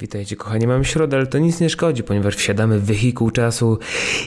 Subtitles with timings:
[0.00, 3.78] Witajcie kochani, mamy środę, ale to nic nie szkodzi, ponieważ wsiadamy w wehikuł czasu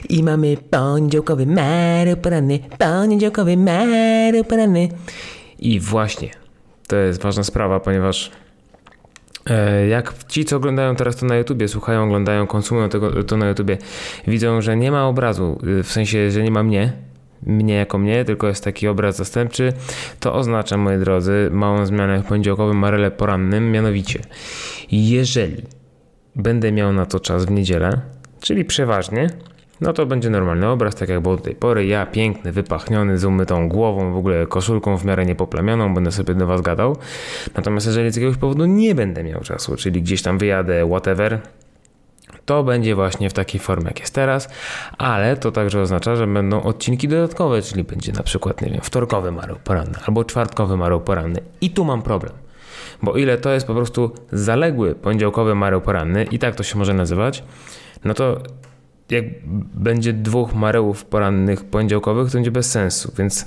[0.08, 4.88] i mamy poniedziałkowy Mario poranny, poniedziałkowy Mario poranny.
[5.58, 6.30] I właśnie,
[6.86, 8.30] to jest ważna sprawa, ponieważ
[9.46, 13.48] e, jak ci, co oglądają teraz to na YouTubie, słuchają, oglądają, konsumują tego, to na
[13.48, 13.78] YouTubie,
[14.26, 16.92] widzą, że nie ma obrazu, y, w sensie, że nie ma mnie,
[17.46, 19.72] mnie jako mnie, tylko jest taki obraz zastępczy,
[20.20, 24.20] to oznacza, moi drodzy, małą zmianę w poniedziałkowym marele porannym, mianowicie,
[24.92, 25.62] jeżeli
[26.36, 28.00] będę miał na to czas w niedzielę,
[28.40, 29.30] czyli przeważnie,
[29.80, 31.86] no to będzie normalny obraz, tak jak było do tej pory.
[31.86, 36.46] Ja piękny, wypachniony, z umytą głową, w ogóle koszulką w miarę niepoplamioną, będę sobie do
[36.46, 36.96] Was gadał.
[37.56, 41.40] Natomiast jeżeli z jakiegoś powodu nie będę miał czasu, czyli gdzieś tam wyjadę, whatever,
[42.44, 44.48] to będzie właśnie w takiej formie, jak jest teraz,
[44.98, 49.32] ale to także oznacza, że będą odcinki dodatkowe, czyli będzie na przykład, nie wiem, wtorkowy
[49.32, 51.40] mareł poranny albo czwartkowy mareł poranny.
[51.60, 52.32] I tu mam problem.
[53.02, 56.94] Bo ile to jest po prostu zaległy poniedziałkowy mareł poranny, i tak to się może
[56.94, 57.44] nazywać,
[58.04, 58.40] no to
[59.10, 59.24] jak
[59.74, 63.44] będzie dwóch marełów porannych poniedziałkowych, to będzie bez sensu, więc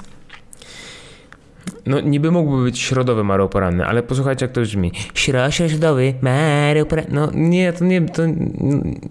[1.86, 4.92] no niby mógłby być środowy mareł poranny, ale posłuchajcie jak to brzmi.
[5.14, 7.12] Śro, środowy mareł poranny.
[7.12, 8.24] No nie, to nie, to,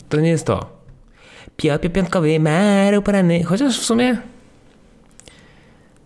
[0.08, 0.76] to nie jest to.
[1.56, 4.16] Piopio piątkowy mareł poranny, chociaż w sumie...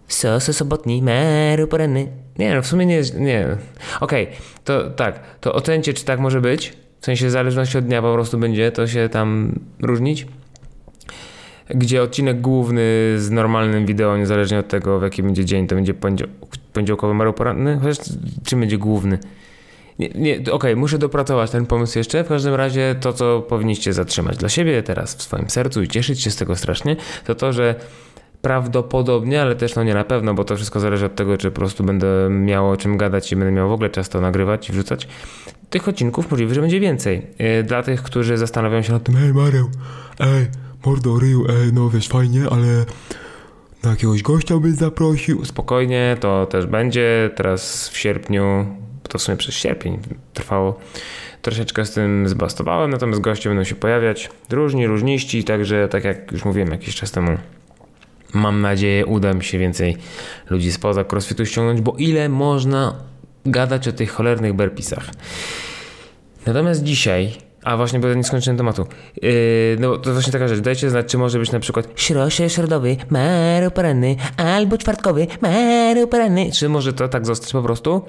[0.08, 2.08] Sos sobotni mareł poranny.
[2.38, 3.46] Nie no, w sumie nie nie.
[4.00, 6.72] Okej, okay, to tak, to ocencie czy tak może być.
[7.00, 10.26] W sensie w zależności od dnia po prostu będzie to się tam różnić
[11.74, 12.82] gdzie odcinek główny
[13.16, 15.94] z normalnym wideo, niezależnie od tego w jaki będzie dzień, to będzie
[16.72, 17.98] poniedziałkowy Mario poranny, chociaż
[18.44, 19.18] czym będzie główny?
[19.98, 22.24] Nie, nie okej, okay, muszę dopracować ten pomysł jeszcze.
[22.24, 26.20] W każdym razie to, co powinniście zatrzymać dla siebie teraz w swoim sercu i cieszyć
[26.20, 27.74] się z tego strasznie, to to, że
[28.42, 31.56] prawdopodobnie, ale też no nie na pewno, bo to wszystko zależy od tego, czy po
[31.56, 34.72] prostu będę miał o czym gadać i będę miał w ogóle czas to nagrywać i
[34.72, 35.08] wrzucać.
[35.70, 37.26] Tych odcinków możliwe, że będzie więcej.
[37.38, 39.70] Yy, dla tych, którzy zastanawiają się nad tym, hej Mareł,
[40.20, 40.46] ej,
[40.86, 42.84] mordo ryju, ej, no wiesz, fajnie, ale
[43.82, 45.44] na jakiegoś gościa byś zaprosił.
[45.44, 47.30] Spokojnie, to też będzie.
[47.36, 48.66] Teraz w sierpniu,
[49.08, 49.98] to w sumie przez sierpień
[50.34, 50.78] trwało,
[51.42, 56.44] troszeczkę z tym zbastowałem, natomiast goście będą się pojawiać różni, różniści, także tak jak już
[56.44, 57.38] mówiłem jakiś czas temu,
[58.34, 59.96] mam nadzieję uda mi się więcej
[60.50, 62.94] ludzi spoza crossfitu ściągnąć, bo ile można
[63.46, 65.10] gadać o tych cholernych berpisach.
[66.46, 68.86] Natomiast dzisiaj a właśnie, bo nie skończyłem tematu.
[69.22, 69.30] Yy,
[69.80, 70.60] no to właśnie taka rzecz.
[70.60, 76.52] Dajcie znać, czy może być na przykład śrosie środowy, mareł poranny, albo czwartkowy, mareł poranny.
[76.52, 78.02] Czy może to tak zostać po prostu?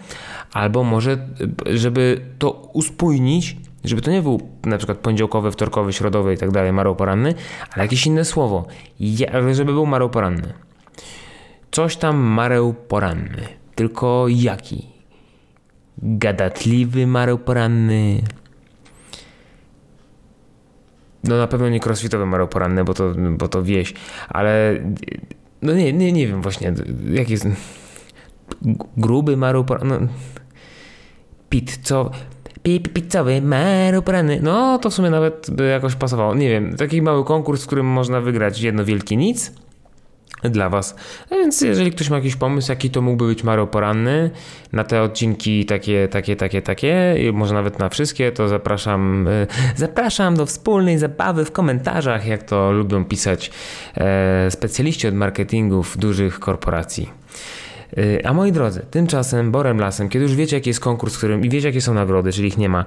[0.53, 1.17] Albo może,
[1.65, 6.73] żeby to uspójnić, żeby to nie był na przykład poniedziałkowy, wtorkowy, środowy i tak dalej,
[6.73, 7.33] mareł poranny,
[7.73, 8.65] ale jakieś inne słowo.
[8.99, 10.53] Ja, żeby był mareł poranny.
[11.71, 13.43] Coś tam mareł poranny.
[13.75, 14.87] Tylko jaki?
[15.97, 18.21] Gadatliwy mareł poranny
[21.23, 23.93] no na pewno nie crossfitowy Mario poranny, bo to, bo to wieś,
[24.29, 24.83] ale
[25.61, 26.73] no nie, nie, nie wiem właśnie,
[27.11, 27.47] jak jest
[28.97, 30.07] gruby Mario poranny, no,
[31.49, 32.11] pizzo,
[32.93, 37.63] pizzowy Mario poranny, no to w sumie nawet jakoś pasowało, nie wiem, taki mały konkurs,
[37.63, 39.53] w którym można wygrać jedno wielkie nic,
[40.43, 40.95] dla Was.
[41.29, 44.31] A więc jeżeli ktoś ma jakiś pomysł, jaki to mógłby być Mario poranny
[44.73, 50.35] na te odcinki takie, takie, takie, takie, może nawet na wszystkie, to zapraszam, e, zapraszam
[50.35, 53.51] do wspólnej zabawy w komentarzach, jak to lubią pisać
[53.97, 57.09] e, specjaliści od marketingów dużych korporacji.
[57.97, 61.49] E, a moi drodzy, tymczasem Borem Lasem, kiedy już wiecie jaki jest konkurs, którym i
[61.49, 62.85] wiecie jakie są nagrody, czyli ich nie ma,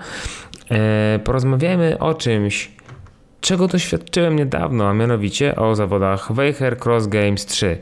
[1.25, 2.71] porozmawiajmy o czymś,
[3.45, 7.79] czego doświadczyłem niedawno, a mianowicie o zawodach Weicher Cross Games 3.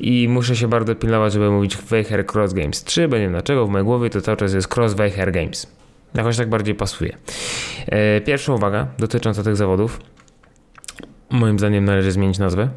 [0.00, 3.66] I muszę się bardzo pilnować, żeby mówić Weicher Cross Games 3, bo nie wiem dlaczego,
[3.66, 5.66] w mojej głowie to cały czas jest Cross Weicher Games.
[6.14, 7.16] Jakoś tak bardziej pasuje.
[7.86, 10.00] E, pierwsza uwaga dotycząca tych zawodów.
[11.30, 12.68] Moim zdaniem należy zmienić nazwę.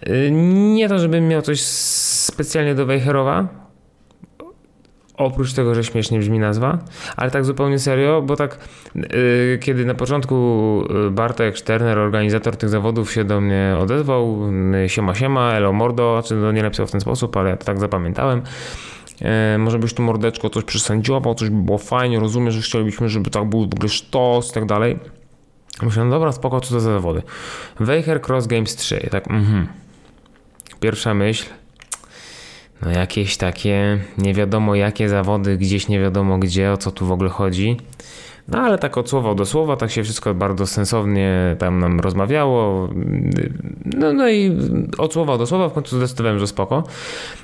[0.00, 3.48] E, nie to, żebym miał coś specjalnie do Weicherowa,
[5.16, 6.78] Oprócz tego, że śmiesznie brzmi nazwa,
[7.16, 8.58] ale tak zupełnie serio, bo tak
[8.94, 10.34] yy, kiedy na początku
[11.06, 16.18] y, Bartek Szterner, organizator tych zawodów się do mnie odezwał, yy, siema siema, elo mordo,
[16.22, 18.42] czy znaczy, no nie napisał w ten sposób, ale ja to tak zapamiętałem.
[19.20, 23.30] Yy, może byś tu mordeczko coś przysędziował, coś by było fajnie, rozumiesz, że chcielibyśmy, żeby
[23.30, 24.98] tak był w ogóle sztos i tak dalej.
[25.82, 27.22] Myślałem, no dobra, spoko, co to za zawody.
[27.80, 29.66] Weicher Cross Games 3, tak, mhm.
[30.80, 31.46] Pierwsza myśl,
[32.82, 37.12] no jakieś takie nie wiadomo jakie zawody, gdzieś nie wiadomo gdzie, o co tu w
[37.12, 37.76] ogóle chodzi.
[38.48, 42.88] No ale tak od słowa do słowa, tak się wszystko bardzo sensownie tam nam rozmawiało.
[43.84, 44.56] No, no i
[44.98, 46.84] od słowa do słowa w końcu zdecydowałem, że spoko.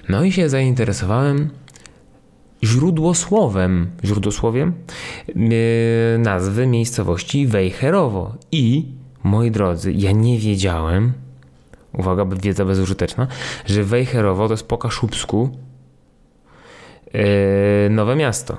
[0.08, 1.50] No i się zainteresowałem.
[2.64, 4.72] źródłosłowem, źródłosłowiem
[5.28, 5.36] yy,
[6.18, 8.34] nazwy miejscowości Wejherowo.
[8.52, 8.84] I,
[9.24, 11.12] moi drodzy, ja nie wiedziałem,
[11.98, 13.26] uwaga, wiedza bezużyteczna,
[13.66, 15.50] że Wejherowo to jest po kaszubsku
[17.14, 17.20] yy,
[17.90, 18.56] nowe miasto.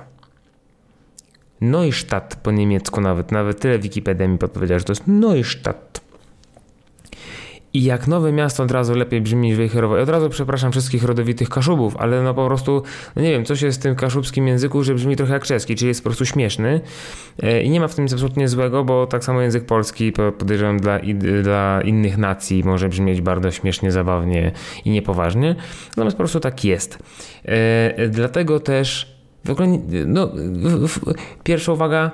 [1.62, 6.09] Neustadt po niemiecku nawet, nawet tyle Wikipedia mi podpowiedziała, że to jest Neustadt.
[7.74, 9.98] I jak nowe miasto od razu lepiej brzmi niż Wejherowo.
[9.98, 12.83] I od razu przepraszam wszystkich rodowitych Kaszubów, ale no po prostu,
[13.16, 15.88] no nie wiem, coś jest w tym kaszubskim języku, że brzmi trochę jak czeski, czyli
[15.88, 16.81] jest po prostu śmieszny.
[17.44, 20.80] E, I nie ma w tym nic absolutnie złego, bo tak samo język polski podejrzewam
[20.80, 21.00] dla,
[21.44, 24.51] dla innych nacji może brzmieć bardzo śmiesznie, zabawnie
[24.86, 25.56] i niepoważnie.
[25.89, 27.00] Natomiast po prostu tak jest.
[27.45, 29.68] E, dlatego też w ogóle,
[30.06, 30.31] no,
[31.44, 32.12] pierwsza uwaga,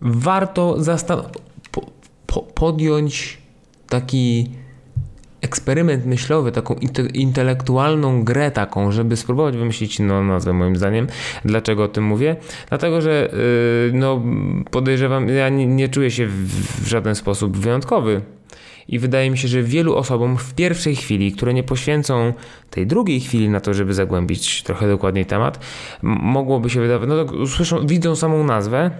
[0.00, 1.22] warto zastan-
[1.70, 1.86] po,
[2.26, 3.38] po, podjąć
[3.88, 4.50] taki
[5.40, 6.76] eksperyment myślowy, taką
[7.14, 11.06] intelektualną grę taką, żeby spróbować wymyślić no, nazwę moim zdaniem.
[11.44, 12.36] Dlaczego o tym mówię?
[12.68, 13.30] Dlatego, że
[13.92, 14.22] yy, no,
[14.70, 18.20] podejrzewam, ja nie, nie czuję się w, w żaden sposób wyjątkowy
[18.88, 22.32] i wydaje mi się, że wielu osobom w pierwszej chwili, które nie poświęcą
[22.70, 25.64] tej drugiej chwili na to, żeby zagłębić trochę dokładniej temat,
[26.02, 28.90] mogłoby się wydawać, no to widzą samą nazwę,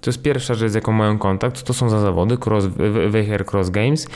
[0.00, 2.66] to jest pierwsza rzecz, z jaką mają kontakt, to są za zawody, cross,
[3.08, 4.08] Weicher Cross Games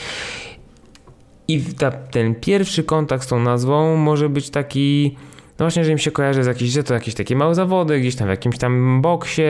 [1.55, 5.17] i ta, ten pierwszy kontakt z tą nazwą może być taki,
[5.59, 8.17] no właśnie, że im się kojarzy z jakieś, że to jakieś takie małe zawody, gdzieś
[8.17, 9.43] tam w jakimś tam boksie.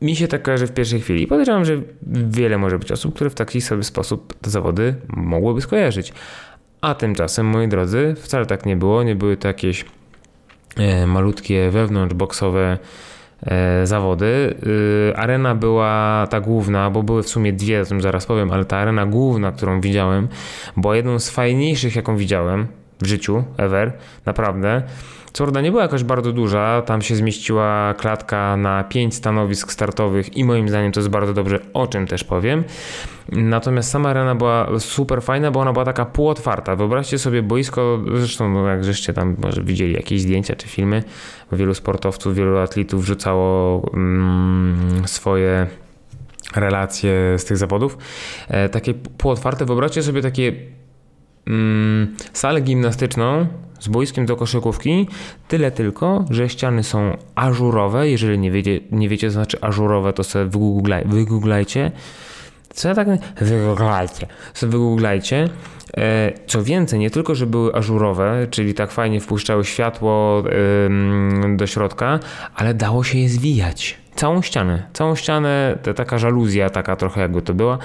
[0.00, 1.26] Mi się tak kojarzy w pierwszej chwili.
[1.26, 1.82] Podejrzewam, że
[2.30, 6.12] wiele może być osób, które w taki sobie sposób te zawody mogłyby skojarzyć.
[6.80, 9.02] A tymczasem, moi drodzy, wcale tak nie było.
[9.02, 9.84] Nie były to jakieś
[10.76, 12.78] e, malutkie wewnątrzboksowe
[13.84, 14.54] zawody.
[15.12, 18.64] E, arena była ta główna, bo były w sumie dwie, o tym zaraz powiem, ale
[18.64, 20.28] ta arena główna, którą widziałem,
[20.76, 22.66] była jedną z fajniejszych, jaką widziałem
[23.02, 23.92] w życiu, ever,
[24.26, 24.82] naprawdę.
[25.32, 30.44] Co nie była jakoś bardzo duża, tam się zmieściła klatka na 5 stanowisk startowych i
[30.44, 32.64] moim zdaniem to jest bardzo dobrze, o czym też powiem.
[33.32, 36.76] Natomiast sama arena była super fajna, bo ona była taka półotwarta.
[36.76, 41.02] Wyobraźcie sobie boisko, zresztą no jak żeście tam może widzieli jakieś zdjęcia czy filmy,
[41.52, 45.66] wielu sportowców, wielu atletów wrzucało mm, swoje
[46.56, 47.98] relacje z tych zawodów.
[48.48, 50.52] E, takie półotwarte, wyobraźcie sobie takie
[51.46, 53.46] mm, salę gimnastyczną
[53.80, 55.08] z boiskiem do koszykówki,
[55.48, 58.08] tyle tylko, że ściany są ażurowe.
[58.08, 61.92] Jeżeli nie wiecie, nie wiecie co znaczy ażurowe, to sobie wygooglaj, wygooglajcie.
[62.74, 63.08] Co ja tak...
[63.40, 64.26] Wygooglajcie.
[64.54, 65.48] Sobie wygooglajcie.
[65.96, 70.44] E, co więcej, nie tylko, że były ażurowe, czyli tak fajnie wpuszczały światło
[71.56, 72.18] do środka,
[72.54, 73.98] ale dało się je zwijać.
[74.14, 74.82] Całą ścianę.
[74.92, 77.78] Całą ścianę, taka żaluzja, taka trochę jakby to była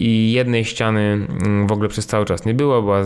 [0.00, 3.02] i jednej ściany mm, w ogóle przez cały czas nie było, była,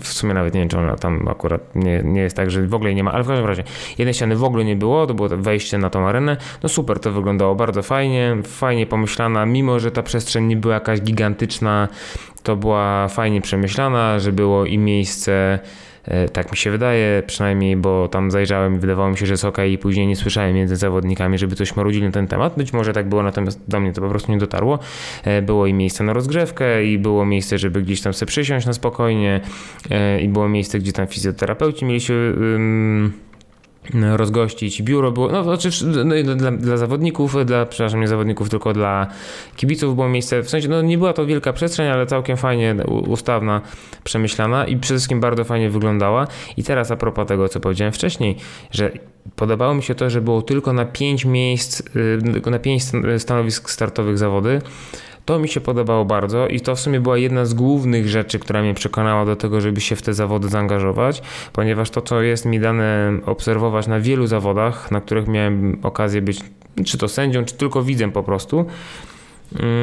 [0.00, 2.74] w sumie nawet nie wiem, czy ona tam akurat nie, nie jest tak, że w
[2.74, 3.64] ogóle nie ma, ale w każdym razie
[3.98, 7.12] jednej ściany w ogóle nie było, to było wejście na tą arenę, no super, to
[7.12, 11.88] wyglądało bardzo fajnie, fajnie pomyślana, mimo że ta przestrzeń nie była jakaś gigantyczna,
[12.42, 15.58] to była fajnie przemyślana, że było i miejsce
[16.32, 19.58] tak mi się wydaje, przynajmniej, bo tam zajrzałem i wydawało mi się, że jest ok
[19.70, 22.54] i później nie słyszałem między zawodnikami, żeby coś marudzili na ten temat.
[22.56, 24.78] Być może tak było, natomiast do mnie to po prostu nie dotarło.
[25.24, 28.72] E, było i miejsce na rozgrzewkę i było miejsce, żeby gdzieś tam sobie przysiąść na
[28.72, 29.40] spokojnie
[29.90, 32.14] e, i było miejsce, gdzie tam fizjoterapeuci mieli się
[34.16, 34.82] rozgościć.
[34.82, 39.06] Biuro było, no znaczy no, dla, dla, zawodników, dla, przepraszam, nie zawodników, tylko dla
[39.56, 42.76] kibiców było miejsce, w sensie, no nie była to wielka przestrzeń, ale całkiem fajnie
[43.08, 43.60] ustawna,
[44.04, 46.26] przemyślana i przede wszystkim bardzo fajnie wyglądała.
[46.56, 48.36] I teraz a propos tego, co powiedziałem wcześniej,
[48.70, 48.92] że
[49.36, 51.82] podobało mi się to, że było tylko na pięć miejsc,
[52.46, 52.82] y, na pięć
[53.18, 54.60] stanowisk startowych zawody,
[55.24, 58.62] to mi się podobało bardzo i to w sumie była jedna z głównych rzeczy, która
[58.62, 62.60] mnie przekonała do tego, żeby się w te zawody zaangażować, ponieważ to, co jest mi
[62.60, 66.40] dane obserwować na wielu zawodach, na których miałem okazję być
[66.84, 68.66] czy to sędzią, czy tylko widzem po prostu,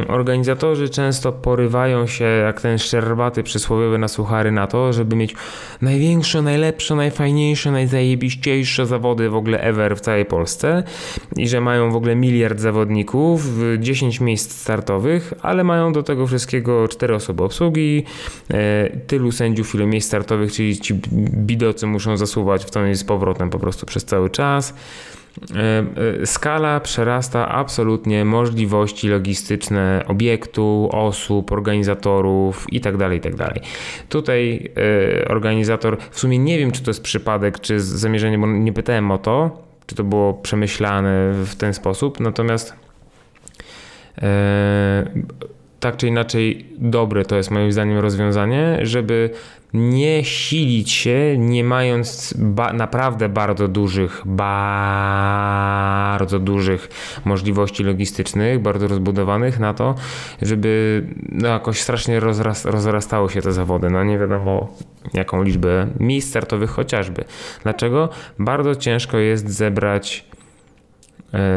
[0.08, 5.36] organizatorzy często porywają się, jak ten szczerbaty przysłowiowy na suchary, na to, żeby mieć
[5.82, 10.84] największe, najlepsze, najfajniejsze, najzajebiściejsze zawody w ogóle ever w całej Polsce
[11.38, 13.48] i że mają w ogóle miliard zawodników,
[13.80, 18.04] 10 miejsc startowych, ale mają do tego wszystkiego 4 osoby obsługi,
[18.52, 20.94] e, tylu sędziów, ilu miejsc startowych, czyli ci
[21.34, 24.74] bidocy muszą zasuwać w tą z powrotem po prostu przez cały czas.
[25.56, 32.98] E, e, skala przerasta absolutnie możliwości logistyczne obiektu, osób, organizatorów itd.
[32.98, 33.38] Tak itd.
[33.38, 33.60] Tak
[34.10, 34.72] Tutaj
[35.22, 39.12] e, organizator, w sumie nie wiem, czy to jest przypadek, czy zamierzenie, bo nie pytałem
[39.12, 42.74] o to, czy to było przemyślane w ten sposób, natomiast
[45.80, 49.30] tak czy inaczej dobre to jest moim zdaniem rozwiązanie, żeby
[49.74, 56.90] nie silić się, nie mając ba naprawdę bardzo dużych, bardzo dużych
[57.26, 59.96] możliwości logistycznych, bardzo rozbudowanych na to,
[60.42, 63.90] żeby no, jakoś strasznie rozras rozrastały się te zawody.
[63.90, 64.74] No nie wiadomo
[65.14, 67.24] jaką liczbę miejsc startowych chociażby.
[67.64, 68.10] Dlaczego?
[68.40, 70.30] Bardzo ciężko jest zebrać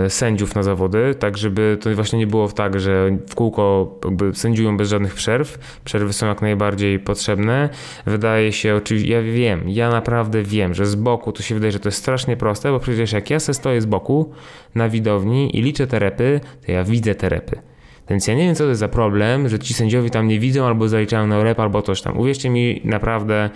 [0.08, 4.76] sędziów na zawody, tak żeby to właśnie nie było tak, że w kółko jakby sędziują
[4.76, 5.78] bez żadnych przerw.
[5.84, 7.68] Przerwy są jak najbardziej potrzebne.
[8.06, 11.80] Wydaje się oczywiście, ja wiem, ja naprawdę wiem, że z boku to się wydaje, że
[11.80, 14.30] to jest strasznie proste, bo przecież jak ja se stoję z boku
[14.74, 17.58] na widowni i liczę te repy, to ja widzę te repy.
[18.10, 20.66] Więc ja nie wiem, co to jest za problem, że ci sędziowie tam nie widzą
[20.66, 22.18] albo zaliczają na rep albo coś tam.
[22.18, 23.50] Uwierzcie mi, naprawdę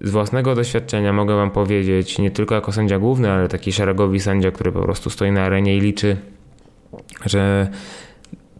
[0.00, 4.50] z własnego doświadczenia mogę Wam powiedzieć, nie tylko jako sędzia główny, ale taki szeregowy sędzia,
[4.50, 6.16] który po prostu stoi na arenie i liczy,
[7.26, 7.70] że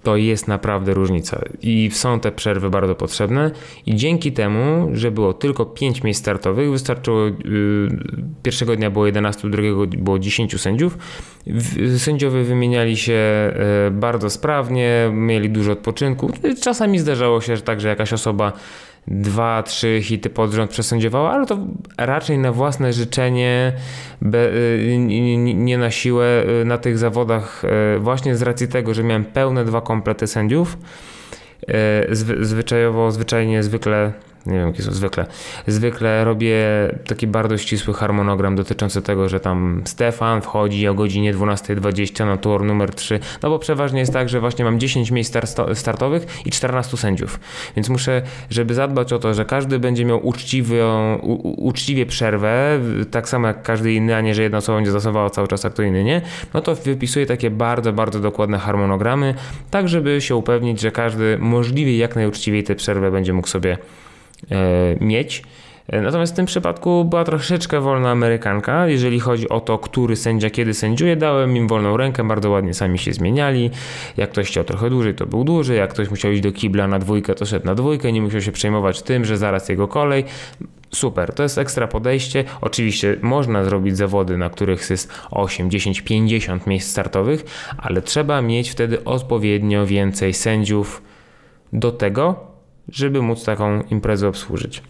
[0.02, 1.42] to jest naprawdę różnica.
[1.62, 3.50] I są te przerwy bardzo potrzebne.
[3.86, 7.24] I dzięki temu, że było tylko 5 miejsc startowych, wystarczyło.
[7.24, 7.32] Yy,
[8.42, 10.98] pierwszego dnia było 11, drugiego było 10 sędziów.
[11.98, 13.52] Sędziowie wymieniali się
[13.84, 16.30] yy, bardzo sprawnie, mieli dużo odpoczynku.
[16.62, 18.52] Czasami zdarzało się że tak, że jakaś osoba
[19.08, 20.70] dwa, trzy hity pod rząd
[21.30, 21.58] ale to
[21.98, 23.72] raczej na własne życzenie,
[24.22, 24.96] be, y,
[25.54, 27.62] nie na siłę y, na tych zawodach,
[27.96, 30.78] y, właśnie z racji tego, że miałem pełne dwa komplety sędziów.
[32.40, 34.12] Zwyczajowo, zwyczajnie, zwykle
[34.46, 35.26] nie wiem jakie są zwykle.
[35.66, 36.56] Zwykle robię
[37.06, 42.64] taki bardzo ścisły harmonogram dotyczący tego, że tam Stefan wchodzi o godzinie 12.20 na tor
[42.64, 45.36] numer 3, no bo przeważnie jest tak, że właśnie mam 10 miejsc
[45.74, 47.40] startowych i 14 sędziów,
[47.76, 50.80] więc muszę, żeby zadbać o to, że każdy będzie miał uczciwy,
[51.22, 52.80] u, uczciwie przerwę,
[53.10, 55.70] tak samo jak każdy inny, a nie, że jedna osoba będzie zasowała cały czas, a
[55.70, 56.22] kto inny nie,
[56.54, 59.34] no to wypisuję takie bardzo, bardzo dokładne harmonogramy,
[59.70, 63.78] tak żeby się upewnić, że każdy możliwie jak najuczciwiej tę przerwę będzie mógł sobie
[65.00, 65.42] mieć.
[65.90, 70.50] E, natomiast w tym przypadku była troszeczkę wolna Amerykanka, jeżeli chodzi o to, który sędzia
[70.50, 71.16] kiedy sędziuje.
[71.16, 73.70] Dałem im wolną rękę, bardzo ładnie sami się zmieniali.
[74.16, 75.78] Jak ktoś chciał trochę dłużej, to był dłużej.
[75.78, 78.12] Jak ktoś musiał iść do kibla na dwójkę, to szedł na dwójkę.
[78.12, 80.24] Nie musiał się przejmować tym, że zaraz jego kolej.
[80.90, 82.44] Super, to jest ekstra podejście.
[82.60, 87.44] Oczywiście można zrobić zawody, na których jest 8, 10, 50 miejsc startowych,
[87.78, 91.02] ale trzeba mieć wtedy odpowiednio więcej sędziów
[91.72, 92.49] do tego,
[92.90, 94.82] żeby móc taką imprezę obsłużyć.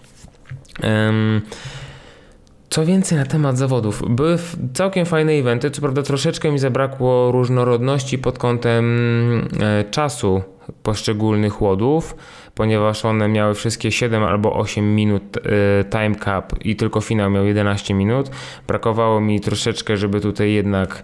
[2.71, 4.03] Co więcej na temat zawodów.
[4.09, 4.39] Były
[4.75, 10.43] całkiem fajne eventy, co prawda troszeczkę mi zabrakło różnorodności pod kątem e, czasu
[10.83, 12.17] poszczególnych łodów,
[12.55, 15.41] ponieważ one miały wszystkie 7 albo 8 minut e,
[15.85, 18.31] time cap i tylko finał miał 11 minut.
[18.67, 21.03] Brakowało mi troszeczkę, żeby tutaj jednak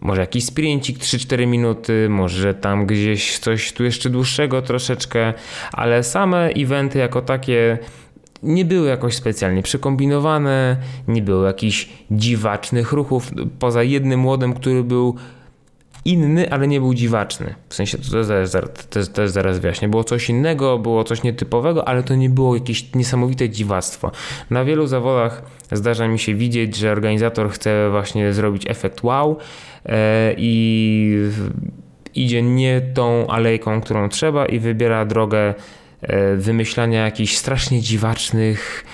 [0.00, 5.34] może jakiś sprincik 3-4 minuty, może tam gdzieś coś tu jeszcze dłuższego troszeczkę,
[5.72, 7.78] ale same eventy jako takie
[8.42, 10.76] nie były jakoś specjalnie przekombinowane,
[11.08, 15.16] nie było jakichś dziwacznych ruchów, poza jednym młodym, który był
[16.04, 17.54] inny, ale nie był dziwaczny.
[17.68, 19.88] W sensie, to też, zaraz wyjaśnię.
[19.88, 24.10] Było coś innego, było coś nietypowego, ale to nie było jakieś niesamowite dziwactwo.
[24.50, 25.42] Na wielu zawodach
[25.72, 29.38] zdarza mi się widzieć, że organizator chce właśnie zrobić efekt wow
[29.86, 31.30] e, i
[32.14, 35.54] idzie nie tą alejką, którą trzeba i wybiera drogę
[36.02, 38.84] e, wymyślania jakichś strasznie dziwacznych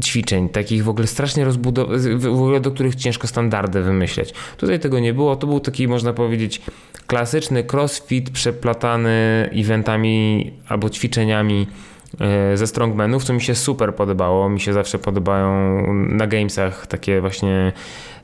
[0.00, 4.34] ćwiczeń, takich w ogóle strasznie rozbudowanych, w ogóle do których ciężko standardy wymyśleć.
[4.56, 6.62] Tutaj tego nie było, to był taki można powiedzieć
[7.06, 11.66] klasyczny crossfit przeplatany eventami albo ćwiczeniami
[12.54, 14.48] ze strongmanów, co mi się super podobało.
[14.48, 17.72] Mi się zawsze podobają na gamesach takie właśnie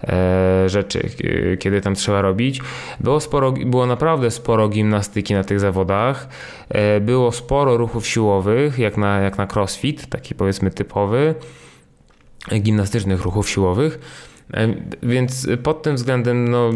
[0.04, 1.10] e, rzeczy,
[1.58, 2.60] kiedy tam trzeba robić.
[3.00, 6.28] Było, sporo, było naprawdę sporo gimnastyki na tych zawodach.
[6.68, 11.34] E, było sporo ruchów siłowych, jak na, jak na crossfit, taki powiedzmy typowy,
[12.60, 13.98] gimnastycznych ruchów siłowych.
[15.02, 16.70] Więc pod tym względem, no,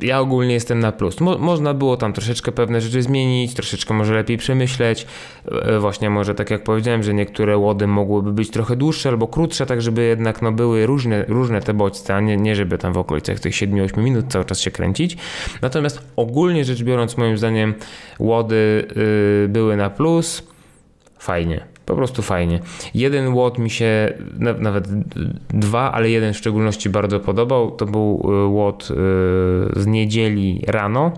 [0.00, 1.20] ja ogólnie jestem na plus.
[1.20, 5.06] Mo można było tam troszeczkę pewne rzeczy zmienić, troszeczkę może lepiej przemyśleć.
[5.52, 9.66] E, właśnie może tak jak powiedziałem, że niektóre łody mogłyby być trochę dłuższe albo krótsze,
[9.66, 12.98] tak żeby jednak no, były różne, różne te bodźce, a nie, nie żeby tam w
[12.98, 15.16] okolicach tych 7-8 minut cały czas się kręcić.
[15.62, 17.74] Natomiast ogólnie rzecz biorąc, moim zdaniem
[18.18, 18.86] łody
[19.42, 20.42] yy, były na plus.
[21.18, 21.75] Fajnie.
[21.86, 22.60] Po prostu fajnie.
[22.94, 24.88] Jeden łot mi się, nawet
[25.48, 27.70] dwa, ale jeden w szczególności bardzo podobał.
[27.70, 28.94] To był y, łot y,
[29.80, 31.12] z niedzieli rano.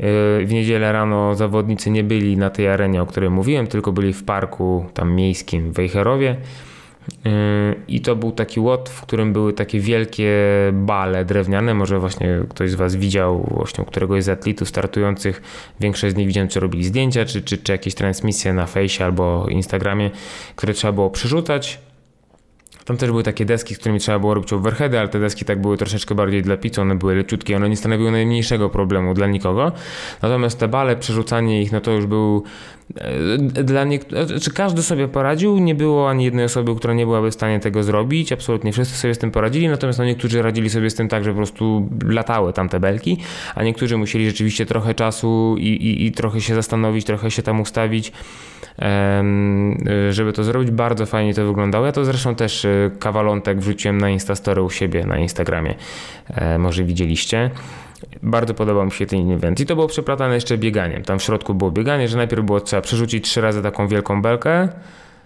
[0.00, 4.12] Y, w niedzielę rano zawodnicy nie byli na tej arenie, o której mówiłem, tylko byli
[4.12, 6.36] w parku tam miejskim w Wejherowie.
[7.88, 10.32] I to był taki łot, w którym były takie wielkie
[10.72, 11.74] bale drewniane.
[11.74, 15.42] Może właśnie ktoś z Was widział właśnie któregoś z atletów startujących.
[15.80, 19.46] Większość z nich widziałem, czy robili zdjęcia, czy, czy, czy jakieś transmisje na fejsie albo
[19.48, 20.10] Instagramie,
[20.56, 21.80] które trzeba było przerzucać
[22.88, 25.60] tam też były takie deski, z którymi trzeba było robić overheady, ale te deski tak
[25.60, 29.72] były troszeczkę bardziej dla pizzy, one były leciutkie, one nie stanowiły najmniejszego problemu dla nikogo.
[30.22, 32.42] Natomiast te bale, przerzucanie ich, no to już był
[32.96, 37.30] e, dla niektórych, czy każdy sobie poradził, nie było ani jednej osoby, która nie byłaby
[37.30, 40.90] w stanie tego zrobić, absolutnie wszyscy sobie z tym poradzili, natomiast no niektórzy radzili sobie
[40.90, 43.18] z tym tak, że po prostu latały tam te belki,
[43.54, 47.60] a niektórzy musieli rzeczywiście trochę czasu i, i, i trochę się zastanowić, trochę się tam
[47.60, 48.12] ustawić,
[50.10, 50.70] żeby to zrobić.
[50.70, 51.86] Bardzo fajnie to wyglądało.
[51.86, 55.74] Ja to zresztą też e, kawalątek wrzuciłem na Instastory u siebie na Instagramie.
[56.34, 57.50] E, może widzieliście.
[58.22, 59.60] Bardzo podobał mi się ten event.
[59.60, 61.02] I to było przeplatane jeszcze bieganiem.
[61.02, 64.68] Tam w środku było bieganie, że najpierw było trzeba przerzucić trzy razy taką wielką belkę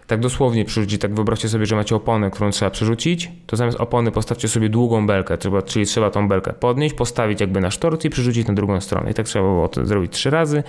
[0.07, 4.11] tak dosłownie przerzucić, tak wyobraźcie sobie, że macie oponę, którą trzeba przerzucić, to zamiast opony
[4.11, 8.49] postawcie sobie długą belkę, czyli trzeba tą belkę podnieść, postawić jakby na sztorc i przerzucić
[8.49, 9.11] na drugą stronę.
[9.11, 10.63] I tak trzeba było to zrobić trzy razy.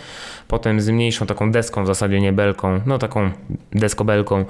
[0.47, 3.31] Potem z mniejszą taką deską, w zasadzie nie belką, no taką
[3.71, 4.45] deskobelką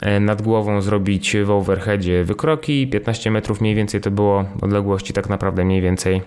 [0.00, 5.28] e, nad głową zrobić w overheadzie wykroki, 15 metrów mniej więcej to było odległości tak
[5.28, 6.22] naprawdę mniej więcej.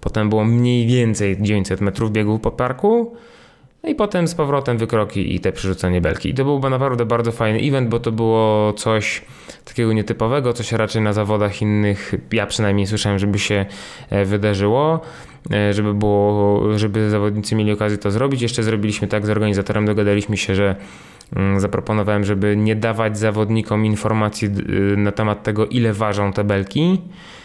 [0.00, 3.16] Potem było mniej więcej 900 metrów biegów po parku
[3.84, 6.28] no i potem z powrotem wykroki i te przerzucenie belki.
[6.28, 9.22] I to był naprawdę bardzo fajny event, bo to było coś
[9.64, 13.66] takiego nietypowego, co się raczej na zawodach innych, ja przynajmniej słyszałem, żeby się
[14.10, 15.00] e, wydarzyło
[15.52, 18.42] e, żeby było, żeby zawodnicy mieli okazję to zrobić.
[18.42, 20.76] Jeszcze zrobiliśmy tak z organizatorem, dogadaliśmy się, że
[21.36, 24.48] mm, zaproponowałem, żeby nie dawać zawodnikom informacji
[24.96, 27.43] na temat tego, ile ważą te belki, Y,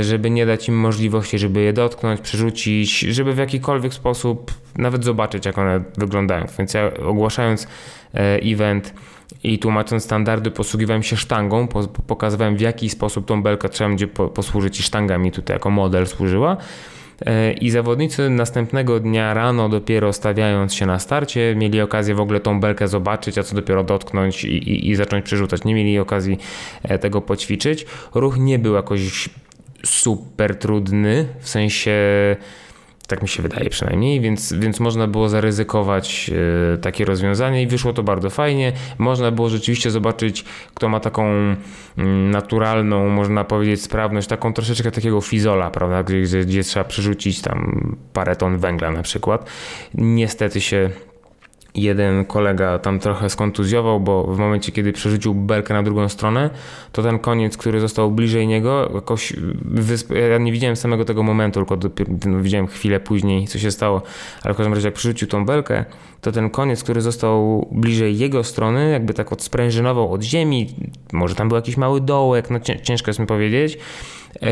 [0.00, 5.46] żeby nie dać im możliwości, żeby je dotknąć, przerzucić, żeby w jakikolwiek sposób nawet zobaczyć,
[5.46, 6.46] jak one wyglądają.
[6.58, 7.66] Więc ja ogłaszając
[8.14, 8.94] e, event
[9.44, 11.68] i tłumacząc standardy, posługiwałem się sztangą,
[12.06, 16.06] pokazywałem w jaki sposób tą belkę trzeba będzie posłużyć i sztanga mi tutaj jako model
[16.06, 16.56] służyła.
[17.26, 22.40] E, I zawodnicy następnego dnia rano, dopiero stawiając się na starcie, mieli okazję w ogóle
[22.40, 25.64] tą belkę zobaczyć, a co dopiero dotknąć i, i, i zacząć przerzucać.
[25.64, 26.38] Nie mieli okazji
[26.82, 27.86] e, tego poćwiczyć.
[28.14, 29.28] Ruch nie był jakoś
[29.84, 31.92] super trudny, w sensie
[33.12, 36.30] tak mi się wydaje przynajmniej, więc, więc można było zaryzykować
[36.74, 38.72] e, takie rozwiązanie i wyszło to bardzo fajnie.
[38.98, 45.20] Można było rzeczywiście zobaczyć, kto ma taką mm, naturalną, można powiedzieć, sprawność, taką troszeczkę takiego
[45.20, 49.50] fizola, prawda, gdzie, gdzie trzeba przerzucić tam parę ton węgla na przykład.
[49.94, 50.90] Niestety się
[51.74, 56.50] jeden kolega tam trochę skontuzjował, bo w momencie, kiedy przerzucił belkę na drugą stronę,
[56.92, 59.32] to ten koniec, który został bliżej niego, jakoś
[59.64, 60.12] wysp...
[60.30, 64.02] ja nie widziałem samego tego momentu, tylko dopiero, no, widziałem chwilę później, co się stało,
[64.42, 65.84] ale w każdym razie jak przerzucił tą belkę,
[66.20, 70.68] to ten koniec, który został bliżej jego strony, jakby tak odsprężynował od ziemi,
[71.12, 73.78] może tam był jakiś mały dołek, no ciężko jest mi powiedzieć,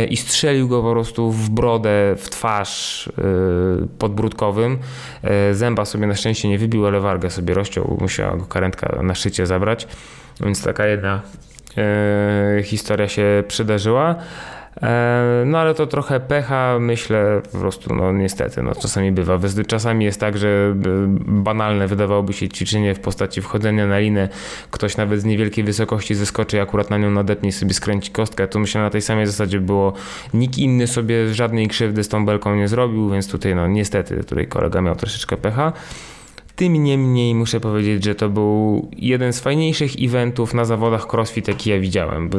[0.09, 3.23] i strzelił go po prostu w brodę, w twarz e,
[3.99, 4.79] podbródkowym.
[5.23, 9.15] E, zęba sobie na szczęście nie wybił, ale wargę sobie rozciął, musiała go karentka na
[9.15, 9.89] szycie zabrać.
[10.41, 11.21] Więc taka jedna
[12.63, 14.17] historia się przydarzyła.
[14.83, 19.39] E, no ale to trochę pecha, myślę, po prostu, no niestety, no czasami bywa.
[19.67, 20.75] Czasami jest tak, że e,
[21.27, 24.29] banalne wydawałoby się ćwiczenie w postaci wchodzenia na linę,
[24.71, 28.49] ktoś nawet z niewielkiej wysokości zeskoczy akurat na nią nadepnie sobie skręci kostkę.
[28.49, 29.93] Tu myślę na tej samej zasadzie było,
[30.35, 34.47] nikt inny sobie żadnej krzywdy z tą belką nie zrobił, więc tutaj no niestety, tutaj
[34.47, 35.73] kolega miał troszeczkę pecha.
[36.57, 41.71] Tym niemniej muszę powiedzieć, że to był jeden z fajniejszych eventów na zawodach CrossFit, jaki
[41.71, 42.31] ja widziałem,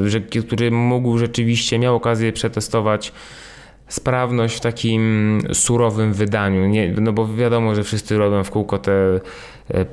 [0.48, 3.14] który mógł rzeczywiście, miał okazję przetestować
[3.88, 6.68] sprawność w takim surowym wydaniu.
[6.68, 9.20] Nie, no bo wiadomo, że wszyscy robią w kółko te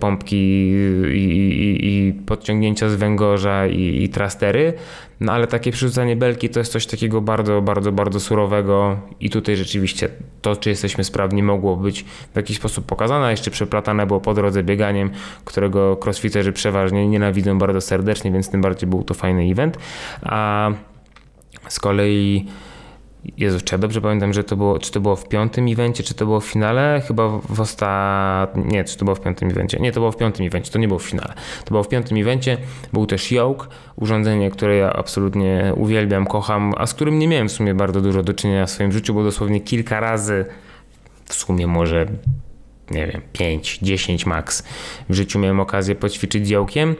[0.00, 4.72] pompki i, i, i podciągnięcia z węgorza i, i, trastery,
[5.20, 9.56] no ale takie przerzucanie belki to jest coś takiego bardzo, bardzo, bardzo surowego i tutaj
[9.56, 10.08] rzeczywiście
[10.42, 14.62] to, czy jesteśmy sprawni mogło być w jakiś sposób pokazane, jeszcze przeplatane było po drodze
[14.62, 15.10] bieganiem,
[15.44, 19.78] którego crossfiterzy przeważnie nienawidzą bardzo serdecznie, więc tym bardziej był to fajny event,
[20.22, 20.70] a
[21.68, 22.46] z kolei
[23.36, 26.14] Jezu, czy ja dobrze pamiętam, że to było, czy to było w piątym evencie, czy
[26.14, 27.02] to było w finale?
[27.06, 29.78] Chyba w ostatnim, nie, czy to było w piątym evencie?
[29.80, 31.34] Nie, to było w piątym evencie, to nie było w finale.
[31.64, 32.56] To było w piątym evencie,
[32.92, 37.52] był też Yoke, urządzenie, które ja absolutnie uwielbiam, kocham, a z którym nie miałem w
[37.52, 40.44] sumie bardzo dużo do czynienia w swoim życiu, bo dosłownie kilka razy,
[41.24, 42.06] w sumie może,
[42.90, 44.64] nie wiem, 5, 10 max
[45.08, 46.96] w życiu miałem okazję poćwiczyć z.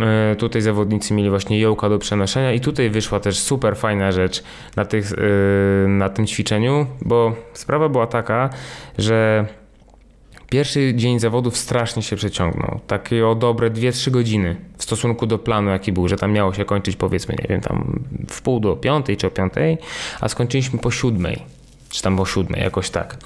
[0.00, 4.42] E, tutaj zawodnicy mieli właśnie jołka do przenoszenia i tutaj wyszła też super fajna rzecz
[4.76, 8.50] na, tych, e, na tym ćwiczeniu, bo sprawa była taka,
[8.98, 9.46] że
[10.50, 12.80] Pierwszy dzień zawodów strasznie się przeciągnął.
[12.86, 16.64] Takie o dobre 2-3 godziny w stosunku do planu, jaki był, że tam miało się
[16.64, 19.78] kończyć powiedzmy, nie wiem, tam w pół do piątej czy o piątej,
[20.20, 21.42] a skończyliśmy po siódmej,
[21.90, 23.16] czy tam po siódmej, jakoś tak.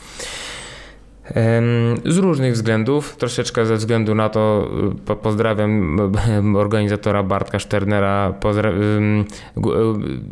[2.04, 4.70] Z różnych względów, troszeczkę ze względu na to,
[5.04, 5.98] po, pozdrawiam
[6.56, 8.72] organizatora Bartka Sternera, pozdra-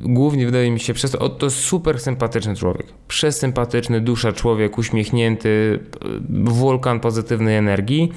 [0.02, 5.78] głównie wydaje mi się przez to, to super sympatyczny człowiek, przesympatyczny, dusza człowiek, uśmiechnięty,
[6.30, 8.12] wulkan pozytywnej energii,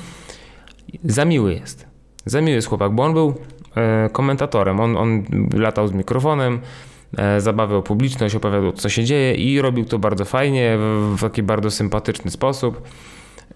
[1.03, 1.87] za miły jest,
[2.25, 3.33] za miły jest chłopak, bo on był
[3.75, 6.59] e, komentatorem, on, on latał z mikrofonem,
[7.17, 10.77] E, zabawiał publiczność, opowiadał co się dzieje i robił to bardzo fajnie,
[11.15, 12.81] w taki bardzo sympatyczny sposób.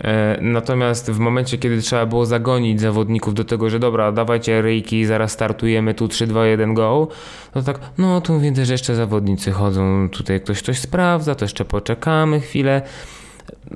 [0.04, 5.06] E, natomiast w momencie, kiedy trzeba było zagonić zawodników do tego, że dobra, dawajcie ryjki,
[5.06, 7.08] zaraz startujemy, tu 3, 2, 1, go,
[7.56, 11.66] no tak, no tu widzę, że jeszcze zawodnicy chodzą, tutaj ktoś coś sprawdza, to jeszcze
[11.66, 12.82] poczekamy chwilę.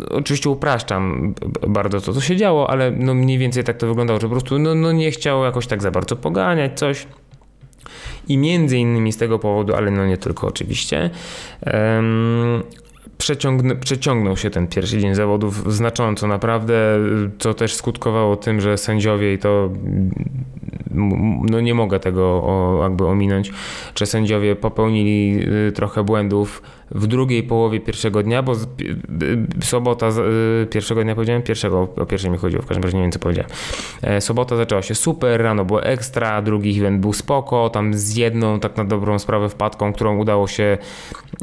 [0.10, 1.34] Oczywiście upraszczam
[1.68, 4.60] bardzo to, co się działo, ale no mniej więcej tak to wyglądało, że po prostu
[4.60, 7.08] no, no nie chciał jakoś tak za bardzo poganiać coś.
[8.28, 11.10] I między innymi z tego powodu, ale no nie tylko oczywiście,
[13.80, 17.00] przeciągnął się ten pierwszy dzień zawodów znacząco naprawdę,
[17.40, 19.70] co też skutkowało tym, że sędziowie i to
[21.50, 23.52] no nie mogę tego jakby ominąć,
[23.96, 28.54] że sędziowie popełnili y, trochę błędów w drugiej połowie pierwszego dnia, bo
[29.64, 30.10] sobota,
[30.64, 33.20] y, pierwszego dnia powiedziałem, pierwszego, o pierwszej mi chodziło, w każdym razie nie wiem co
[33.20, 33.52] powiedziałem.
[34.02, 38.60] E, sobota zaczęła się super, rano było ekstra, drugi event był spoko, tam z jedną
[38.60, 40.78] tak na dobrą sprawę wpadką, którą udało się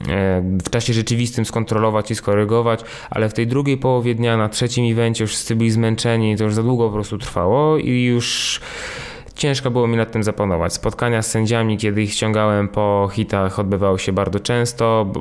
[0.09, 4.93] e, w czasie rzeczywistym skontrolować i skorygować, ale w tej drugiej połowie dnia, na trzecim
[4.93, 8.61] evencie już wszyscy byli zmęczeni, to już za długo po prostu trwało i już
[9.39, 10.73] ciężko było mi nad tym zapanować.
[10.73, 15.13] Spotkania z sędziami, kiedy ich ściągałem po hitach, odbywały się bardzo często,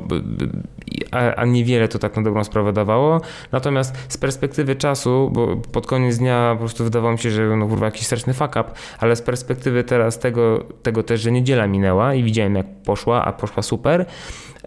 [1.10, 3.20] a, a niewiele to tak na dobrą sprawę dawało.
[3.52, 7.66] Natomiast z perspektywy czasu, bo pod koniec dnia po prostu wydawało mi się, że no
[7.66, 8.64] kurwa jakiś straszny fuck up,
[8.98, 13.32] ale z perspektywy teraz tego, tego też, że niedziela minęła i widziałem jak poszła, a
[13.32, 14.06] poszła super,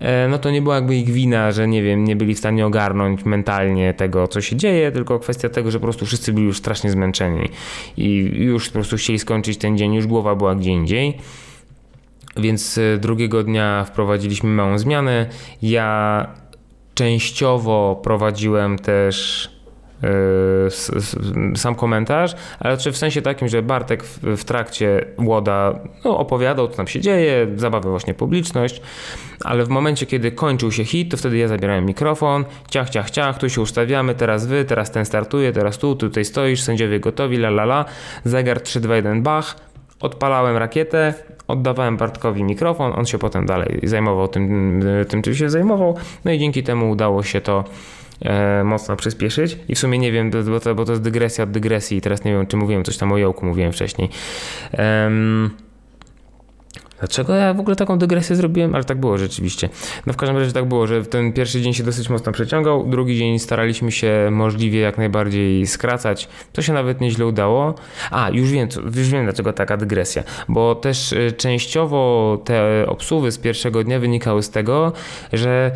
[0.01, 2.65] E, no to nie była jakby ich wina, że nie wiem, nie byli w stanie
[2.65, 6.57] ogarnąć mentalnie tego, co się dzieje, tylko kwestia tego, że po prostu wszyscy byli już
[6.57, 7.49] strasznie zmęczeni
[7.97, 11.17] i już po prostu chcieli skończyć ten dzień, już głowa była gdzie indziej.
[12.37, 15.29] Więc e, drugiego dnia wprowadziliśmy małą zmianę.
[15.61, 16.27] Ja
[16.93, 19.49] częściowo prowadziłem też
[21.55, 26.77] sam komentarz, ale czy w sensie takim, że Bartek w, trakcie Łoda no, opowiadał, co
[26.77, 28.81] tam się dzieje, zabawiał właśnie publiczność,
[29.43, 33.37] ale w momencie, kiedy kończył się hit, to wtedy ja zabierałem mikrofon, ciach, ciach, ciach,
[33.37, 37.47] tu się ustawiamy, teraz wy, teraz ten startuje, teraz tu, tutaj stoisz, sędziowie gotowi, la
[37.47, 37.85] la la,
[38.25, 39.55] zegar 3, 2, 1, bach,
[39.99, 41.13] odpalałem rakietę,
[41.47, 46.39] oddawałem Bartkowi mikrofon, on się potem dalej zajmował tym, tym czym się zajmował, no i
[46.39, 47.63] dzięki temu udało się to
[48.63, 49.57] mocno przyspieszyć.
[49.69, 52.23] I w sumie nie wiem, bo to, bo to jest dygresja od dygresji i teraz
[52.23, 54.09] nie wiem, czy mówiłem coś tam o jołku, mówiłem wcześniej.
[57.01, 58.75] Dlaczego ja w ogóle taką dygresję zrobiłem?
[58.75, 59.69] Ale tak było rzeczywiście.
[60.05, 63.17] No w każdym razie tak było, że ten pierwszy dzień się dosyć mocno przeciągał, drugi
[63.17, 66.27] dzień staraliśmy się możliwie jak najbardziej skracać.
[66.53, 67.75] To się nawet nieźle udało.
[68.11, 70.23] A, już wiem, już wiem dlaczego taka dygresja.
[70.47, 74.93] Bo też y, częściowo te obsuwy z pierwszego dnia wynikały z tego,
[75.33, 75.71] że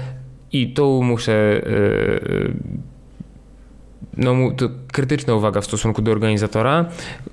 [0.52, 1.62] i tu muszę.
[4.18, 6.86] No, to krytyczna uwaga w stosunku do organizatora.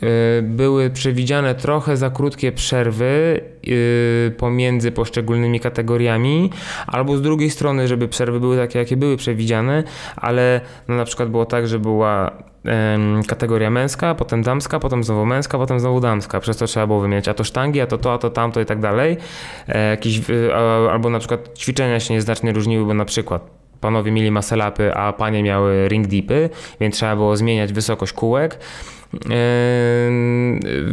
[0.03, 0.09] Yy,
[0.43, 6.51] były przewidziane trochę za krótkie przerwy yy, pomiędzy poszczególnymi kategoriami,
[6.87, 9.85] albo z drugiej strony, żeby przerwy były takie, jakie były przewidziane,
[10.17, 12.33] ale no, na przykład było tak, że była
[13.27, 16.41] kategoria męska, potem damska, potem znowu męska, potem znowu damska.
[16.41, 18.65] Przez to trzeba było wymieniać a to sztangi, a to to, a to tamto i
[18.65, 19.17] tak dalej.
[19.69, 20.21] E, jakieś,
[20.91, 25.43] albo na przykład ćwiczenia się nieznacznie różniły, bo na przykład panowie mieli maselapy, a panie
[25.43, 28.59] miały ring dipy, więc trzeba było zmieniać wysokość kółek.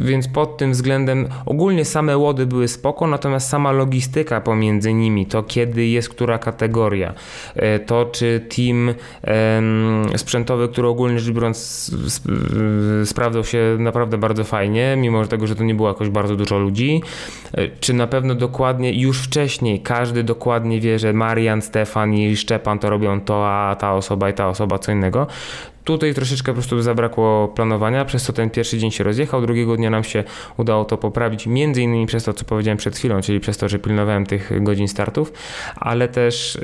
[0.01, 5.43] Więc pod tym względem ogólnie same łody były spoko, natomiast sama logistyka pomiędzy nimi, to
[5.43, 7.13] kiedy jest która kategoria,
[7.55, 8.93] e, to czy team
[10.17, 11.91] sprzętowy, który ogólnie rzecz biorąc
[13.05, 17.01] sprawdzał się naprawdę bardzo fajnie, mimo tego, że to nie było jakoś bardzo dużo ludzi,
[17.79, 22.89] czy na pewno dokładnie już wcześniej każdy dokładnie wie, że Marian, Stefan i Szczepan to
[22.89, 25.27] robią to, a ta osoba i ta osoba co innego,
[25.89, 29.89] Tutaj troszeczkę po prostu zabrakło planowania, przez co ten pierwszy dzień się rozjechał, drugiego dnia
[29.89, 30.23] nam się
[30.57, 33.79] udało to poprawić, między innymi przez to, co powiedziałem przed chwilą, czyli przez to, że
[33.79, 35.33] pilnowałem tych godzin startów,
[35.75, 36.57] ale też...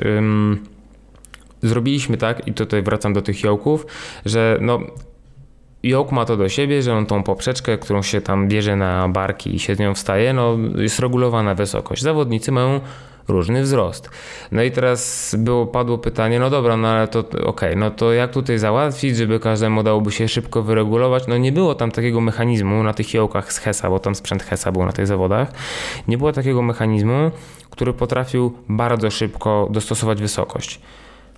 [1.62, 3.86] zrobiliśmy tak, i tutaj wracam do tych jołków,
[4.24, 4.80] że no,
[5.82, 9.54] jołk ma to do siebie, że on tą poprzeczkę, którą się tam bierze na barki
[9.54, 12.02] i się z nią wstaje, no jest regulowana wysokość.
[12.02, 12.80] Zawodnicy mają
[13.28, 14.10] różny wzrost.
[14.52, 18.12] No i teraz było, padło pytanie, no dobra, no ale to okej, okay, no to
[18.12, 21.26] jak tutaj załatwić, żeby każdemu dałoby się szybko wyregulować?
[21.26, 24.72] No nie było tam takiego mechanizmu na tych jołkach z HESA, bo tam sprzęt HESA
[24.72, 25.52] był na tych zawodach.
[26.08, 27.30] Nie było takiego mechanizmu,
[27.70, 30.80] który potrafił bardzo szybko dostosować wysokość.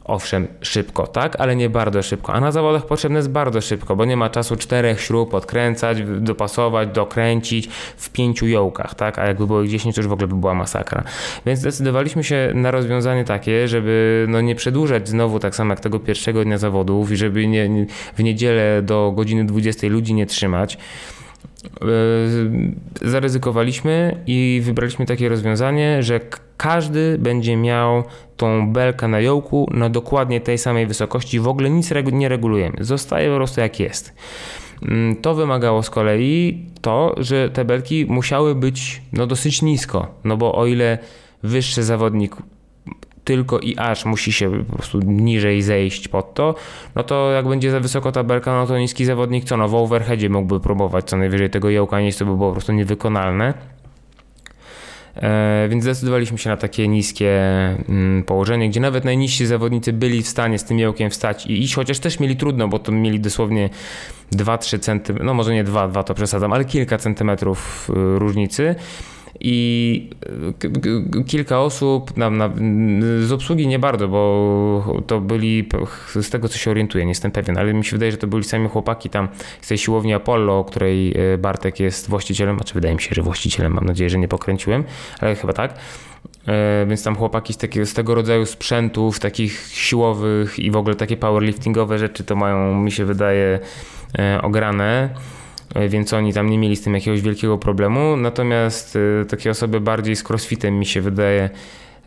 [0.08, 2.32] Owszem, szybko, tak, ale nie bardzo szybko.
[2.32, 6.88] A na zawodach potrzebne jest bardzo szybko, bo nie ma czasu czterech śrub odkręcać, dopasować,
[6.88, 9.18] dokręcić w pięciu jołkach, tak?
[9.18, 11.04] A jakby było ich 10, to już w ogóle by była masakra.
[11.46, 16.00] Więc zdecydowaliśmy się na rozwiązanie takie, żeby no nie przedłużać znowu tak samo jak tego
[16.00, 20.78] pierwszego dnia zawodów i żeby nie, w niedzielę do godziny 20 ludzi nie trzymać.
[21.64, 26.20] E, zaryzykowaliśmy i wybraliśmy takie rozwiązanie, że
[26.56, 28.04] każdy będzie miał
[28.36, 31.40] tą belkę na jołku na dokładnie tej samej wysokości.
[31.40, 32.76] W ogóle nic nie regulujemy.
[32.80, 34.14] Zostaje po prostu jak jest.
[34.82, 40.36] Mm, to wymagało z kolei to, że te belki musiały być no, dosyć nisko, no
[40.36, 40.98] bo o ile
[41.42, 42.36] wyższy zawodnik
[43.28, 46.54] tylko i aż musi się po prostu niżej zejść pod to,
[46.94, 49.74] no to jak będzie za wysoko ta belka, no to niski zawodnik co, no w
[49.74, 53.54] overheadzie mógłby próbować co najwyżej tego jołka nieść, to by było po prostu niewykonalne.
[55.16, 57.40] E, więc zdecydowaliśmy się na takie niskie
[57.88, 61.74] mm, położenie, gdzie nawet najniżsi zawodnicy byli w stanie z tym jołkiem wstać i iść,
[61.74, 63.70] chociaż też mieli trudno, bo to mieli dosłownie
[64.32, 68.74] 2-3 centymetry, no może nie 2, 2 to przesadzam, ale kilka centymetrów y, różnicy
[69.40, 70.10] i
[71.18, 72.50] e, kilka osób na, na,
[73.20, 75.68] z obsługi nie bardzo, bo to byli,
[76.14, 78.44] z tego co się orientuję, nie jestem pewien, ale mi się wydaje, że to byli
[78.44, 79.28] sami chłopaki tam
[79.60, 83.72] z tej siłowni Apollo, której e, Bartek jest właścicielem, znaczy wydaje mi się, że właścicielem,
[83.72, 84.84] mam nadzieję, że nie pokręciłem,
[85.20, 85.74] ale chyba tak.
[86.46, 90.94] E, więc tam chłopaki z, takiego, z tego rodzaju sprzętów, takich siłowych i w ogóle
[90.94, 93.60] takie powerliftingowe rzeczy to mają, mi się wydaje,
[94.42, 95.10] ograne.
[95.78, 98.16] E, więc oni tam nie mieli z tym jakiegoś wielkiego problemu.
[98.16, 101.50] Natomiast e, takie osoby bardziej z crossfitem mi się wydaje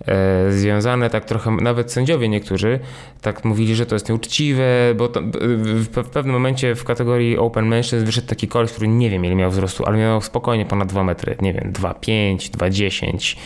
[0.07, 2.79] e, związane, tak trochę, nawet sędziowie niektórzy
[3.21, 4.65] tak mówili, że to jest nieuczciwe,
[4.97, 9.09] bo to, w, w, pewnym momencie w kategorii Open Mężczyzn wyszedł taki koleś, który nie
[9.09, 13.37] wiem ile miał wzrostu, ale miał spokojnie ponad 2 metry, nie wiem, 2,5, 2,10.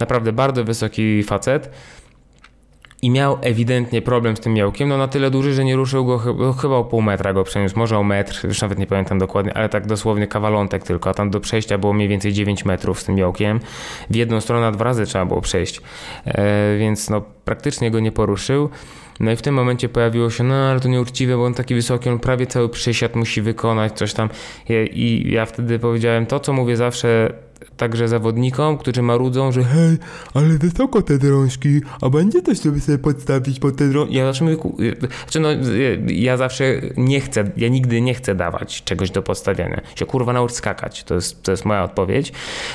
[0.00, 1.70] Naprawdę bardzo wysoki facet
[3.02, 6.18] i miał ewidentnie problem z tym miałkiem, no na tyle duży, że nie ruszył go
[6.18, 9.54] chyba, chyba o pół metra go przeniósł, może o metr, już nawet nie pamiętam dokładnie,
[9.54, 13.04] ale tak dosłownie kawalątek tylko, a tam do przejścia było mniej więcej 9 metrów z
[13.04, 13.60] tym miałkiem.
[14.10, 15.80] W jedną stronę dwa razy trzeba było przejść,
[16.24, 18.70] e, więc no praktycznie go nie poruszył.
[19.20, 22.08] No i w tym momencie pojawiło się, no ale to nieuczciwe, bo on taki wysoki,
[22.08, 24.28] on prawie cały przysiad musi wykonać, coś tam.
[24.68, 27.32] I ja wtedy powiedziałem to, co mówię zawsze
[27.76, 29.96] także zawodnikom, którzy marudzą, że hej,
[30.34, 34.14] ale wysoko te drążki, a będzie coś, żeby sobie podstawić pod te drążki.
[34.14, 34.56] Ja zawsze mówię,
[35.22, 35.48] znaczy no,
[36.06, 36.64] ja zawsze
[36.96, 39.80] nie chcę, ja nigdy nie chcę dawać czegoś do podstawiania.
[39.94, 42.32] Się kurwa naucz skakać, to jest, to jest moja odpowiedź.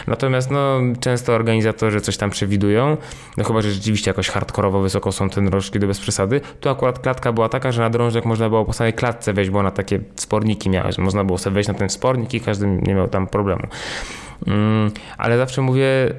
[0.08, 2.98] Natomiast no, często organizatorzy coś tam przewidują,
[3.38, 6.42] no chyba, że rzeczywiście jakoś hardkorowo wysoko są te drążki do bez przesady.
[6.60, 9.60] Tu akurat klatka była taka, że na drążek można było po samej klatce wejść, bo
[9.60, 12.96] ona takie sporniki miała, że można było sobie wejść na ten spornik i każdy nie
[12.96, 13.68] miał tam problemu.
[14.48, 16.14] Mm, ale zawsze mówię, y,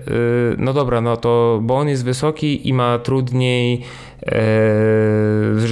[0.59, 3.83] no dobra, no to, bo on jest wysoki i ma trudniej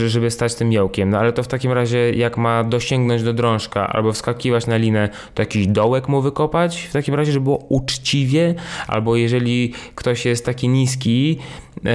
[0.06, 1.11] żeby stać tym jołkiem.
[1.11, 5.09] No ale to w takim razie, jak ma dosięgnąć do drążka albo wskakiwać na linę,
[5.35, 8.54] to jakiś dołek mu wykopać w takim razie, żeby było uczciwie,
[8.88, 11.38] albo jeżeli ktoś jest taki niski,
[11.87, 11.90] e,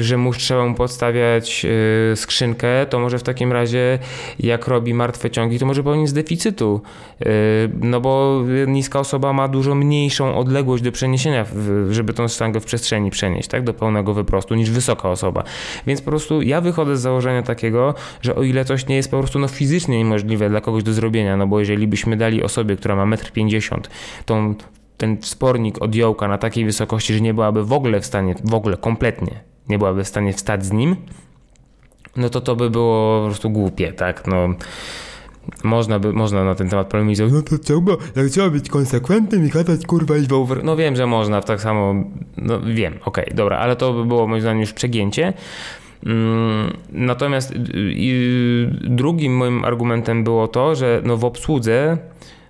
[0.00, 1.66] że mu trzeba mu podstawiać
[2.12, 3.98] e, skrzynkę, to może w takim razie,
[4.40, 6.80] jak robi martwe ciągi, to może powinien z deficytu,
[7.80, 11.44] no bo niska osoba ma dużo mniejszą odległość do przeniesienia,
[11.90, 15.44] żeby tą sztangę w przestrzeni przenieść, tak, do pełnego wyprostu, niż wysoka wysoka osoba.
[15.86, 19.18] Więc po prostu ja wychodzę z założenia takiego, że o ile coś nie jest po
[19.18, 22.96] prostu no, fizycznie niemożliwe dla kogoś do zrobienia, no bo jeżeli byśmy dali osobie, która
[22.96, 23.82] ma 1,50 m,
[24.24, 24.54] tą
[24.96, 28.54] ten spornik od jołka na takiej wysokości, że nie byłaby w ogóle w stanie, w
[28.54, 30.96] ogóle kompletnie nie byłaby w stanie wstać z nim,
[32.16, 34.26] no to to by było po prostu głupie, tak?
[34.26, 34.48] No,
[35.64, 39.48] można, by, można na ten temat polemizować, no to trzeba, jak trzeba być konsekwentnym i
[39.48, 40.64] gadać kurwa i over.
[40.64, 41.94] No wiem, że można, tak samo,
[42.36, 45.32] no wiem, okej, okay, dobra, ale to by było moim zdaniem już przegięcie.
[46.06, 47.54] Mm, natomiast
[48.82, 51.98] drugim moim argumentem było to, że no w obsłudze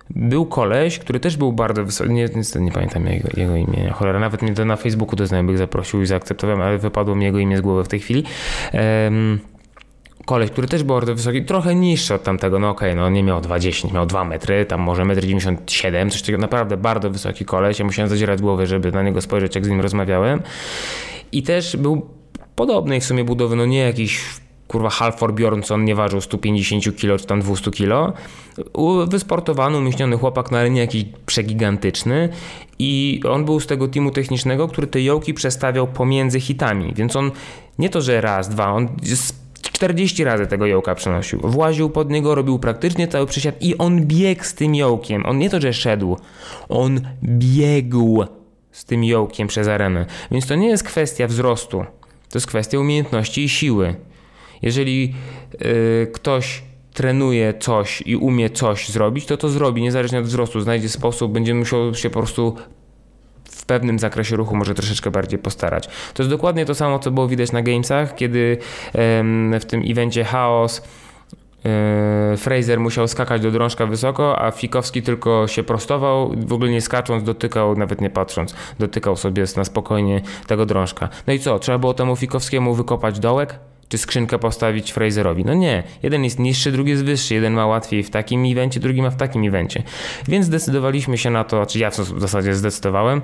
[0.09, 4.19] był koleś, który też był bardzo wysoki, nie, niestety nie pamiętam jego, jego imienia, cholera,
[4.19, 7.57] nawet mnie to na Facebooku do znajomych zaprosił i zaakceptowałem, ale wypadło mi jego imię
[7.57, 8.23] z głowy w tej chwili.
[8.73, 9.39] Um,
[10.29, 13.23] koleś, który też był bardzo wysoki, trochę niższy od tamtego, no okej, okay, no nie
[13.23, 17.79] miał 2,10, miał 2 metry, tam może 1,97 m, coś takiego, naprawdę bardzo wysoki koleś,
[17.79, 20.41] ja musiałem zadzierać głowę, żeby na niego spojrzeć, jak z nim rozmawiałem.
[21.31, 22.09] I też był
[22.55, 24.21] podobnej w sumie budowy, no nie jakiś
[24.67, 28.13] kurwa Halfor Bjornsson nie ważył 150 kg czy tam 200 kg.
[29.07, 32.29] Wysportowany, umieśniony chłopak, no ale nie jakiś przegigantyczny
[32.79, 37.31] i on był z tego teamu technicznego, który te jołki przestawiał pomiędzy hitami, więc on
[37.79, 38.87] nie to, że raz, dwa, on
[39.79, 41.39] 40 razy tego jołka przenosił.
[41.43, 45.25] Właził pod niego, robił praktycznie cały przysiad i on biegł z tym jołkiem.
[45.25, 46.17] On nie to, że szedł,
[46.69, 48.23] on biegł
[48.71, 50.05] z tym jołkiem przez arenę.
[50.31, 51.77] Więc to nie jest kwestia wzrostu,
[52.29, 53.95] to jest kwestia umiejętności i siły.
[54.61, 55.13] Jeżeli
[55.59, 56.63] yy, ktoś
[56.93, 60.61] trenuje coś i umie coś zrobić, to to zrobi, niezależnie od wzrostu.
[60.61, 62.55] Znajdzie sposób, będzie musiał się po prostu
[63.69, 65.87] pewnym zakresie ruchu może troszeczkę bardziej postarać.
[66.13, 68.57] To jest dokładnie to samo, co było widać na Gamesach, kiedy
[69.59, 70.81] w tym evencie Chaos
[71.65, 76.81] e, Fraser musiał skakać do drążka wysoko, a Fikowski tylko się prostował, w ogóle nie
[76.81, 81.09] skacząc, dotykał, nawet nie patrząc, dotykał sobie na spokojnie tego drążka.
[81.27, 83.59] No i co, trzeba było temu Fikowskiemu wykopać dołek?
[83.89, 85.45] Czy skrzynkę postawić Fraserowi.
[85.45, 89.01] No nie, jeden jest niższy, drugi jest wyższy, jeden ma łatwiej w takim evencie, drugi
[89.01, 89.83] ma w takim evencie.
[90.27, 93.21] Więc zdecydowaliśmy się na to, czy ja w zasadzie zdecydowałem,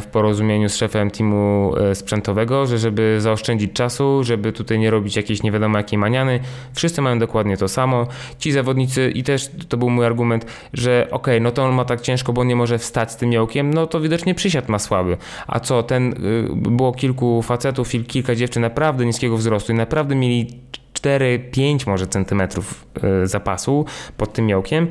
[0.00, 5.16] w porozumieniu z szefem teamu e, sprzętowego, że żeby zaoszczędzić czasu, żeby tutaj nie robić
[5.16, 6.40] jakiejś nie wiadomo jakiej maniany,
[6.74, 8.06] wszyscy mają dokładnie to samo.
[8.38, 12.00] Ci zawodnicy i też to był mój argument, że okay, no to on ma tak
[12.00, 15.16] ciężko, bo nie może wstać z tym jołkiem, no to widocznie przysiad ma słaby.
[15.46, 16.16] A co, ten, y,
[16.56, 20.46] było kilku facetów, kilka dziewczyn naprawdę niskiego wzrostu i naprawdę mieli
[20.94, 22.86] 4-5 może centymetrów
[23.24, 23.84] zapasu
[24.16, 24.88] pod tym jołkiem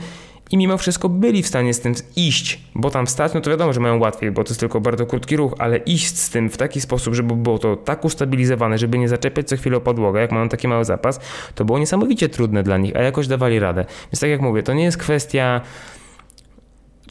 [0.51, 3.73] i mimo wszystko byli w stanie z tym iść, bo tam stać, no to wiadomo,
[3.73, 6.57] że mają łatwiej, bo to jest tylko bardzo krótki ruch, ale iść z tym w
[6.57, 10.31] taki sposób, żeby było to tak ustabilizowane, żeby nie zaczepiać co chwilę o podłogę, jak
[10.31, 11.19] mają taki mały zapas,
[11.55, 13.85] to było niesamowicie trudne dla nich, a jakoś dawali radę.
[14.11, 15.61] Więc tak jak mówię, to nie jest kwestia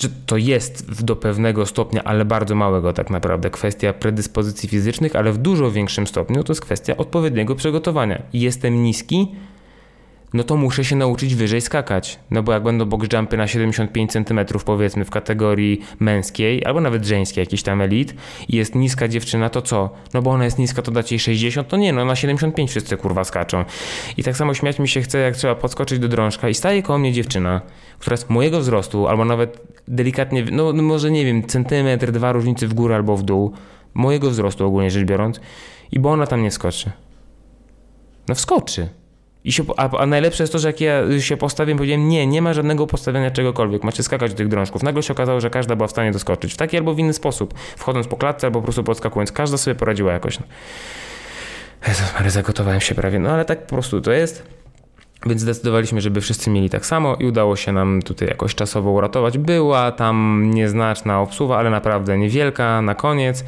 [0.01, 5.33] że to jest do pewnego stopnia, ale bardzo małego tak naprawdę, kwestia predyspozycji fizycznych, ale
[5.33, 8.23] w dużo większym stopniu to jest kwestia odpowiedniego przygotowania.
[8.33, 9.29] Jestem niski,
[10.33, 12.19] no to muszę się nauczyć wyżej skakać.
[12.31, 17.05] No bo jak będą box jumpy na 75 cm powiedzmy w kategorii męskiej, albo nawet
[17.05, 18.15] żeńskiej, jakiś tam elit
[18.49, 19.91] i jest niska dziewczyna, to co?
[20.15, 21.69] No bo ona jest niska, to dacie jej 60?
[21.69, 23.65] To nie, no na 75 wszyscy kurwa skaczą.
[24.17, 26.99] I tak samo śmiać mi się chce, jak trzeba podskoczyć do drążka i staje koło
[26.99, 27.61] mnie dziewczyna,
[27.99, 32.69] która jest mojego wzrostu, albo nawet delikatnie, no, no może nie wiem, centymetr, dwa różnicy
[32.69, 33.53] w górę albo w dół,
[33.95, 35.41] mojego wzrostu ogólnie rzecz biorąc,
[35.93, 36.91] i bo ona tam nie skoczy.
[38.29, 38.89] No wskoczy.
[39.45, 42.43] I się, a, a, najlepsze jest to, że jak ja się postawiłem, powiedziałem, nie, nie
[42.43, 44.83] ma żadnego postawienia czegokolwiek, macie skakać do tych drążków.
[44.83, 47.55] Nagle się okazało, że każda była w stanie doskoczyć w taki albo w inny sposób,
[47.77, 49.33] wchodząc po klatce albo po prostu podskakując.
[49.33, 50.41] Każda sobie poradziła jakoś.
[50.41, 50.47] No.
[51.89, 54.59] Jezus Mary, zagotowałem się prawie, no ale tak po prostu to jest.
[55.27, 59.39] Więc zdecydowaliśmy, żeby wszyscy mieli tak samo i udało się nam tutaj jakoś czasowo uratować.
[59.39, 63.45] Była tam nieznaczna obsuwa, ale naprawdę niewielka na koniec.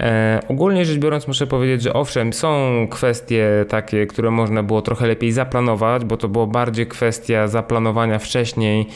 [0.00, 5.06] E, ogólnie rzecz biorąc, muszę powiedzieć, że owszem, są kwestie takie, które można było trochę
[5.06, 8.86] lepiej zaplanować, bo to było bardziej kwestia zaplanowania wcześniej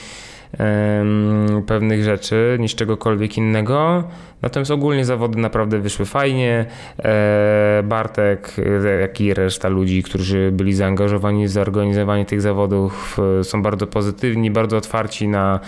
[1.67, 4.05] pewnych rzeczy niż czegokolwiek innego.
[4.43, 6.67] Natomiast ogólnie zawody naprawdę wyszły fajnie.
[6.99, 8.57] E, Bartek,
[9.01, 14.77] jak i reszta ludzi, którzy byli zaangażowani w zorganizowanie tych zawodów, są bardzo pozytywni, bardzo
[14.77, 15.61] otwarci na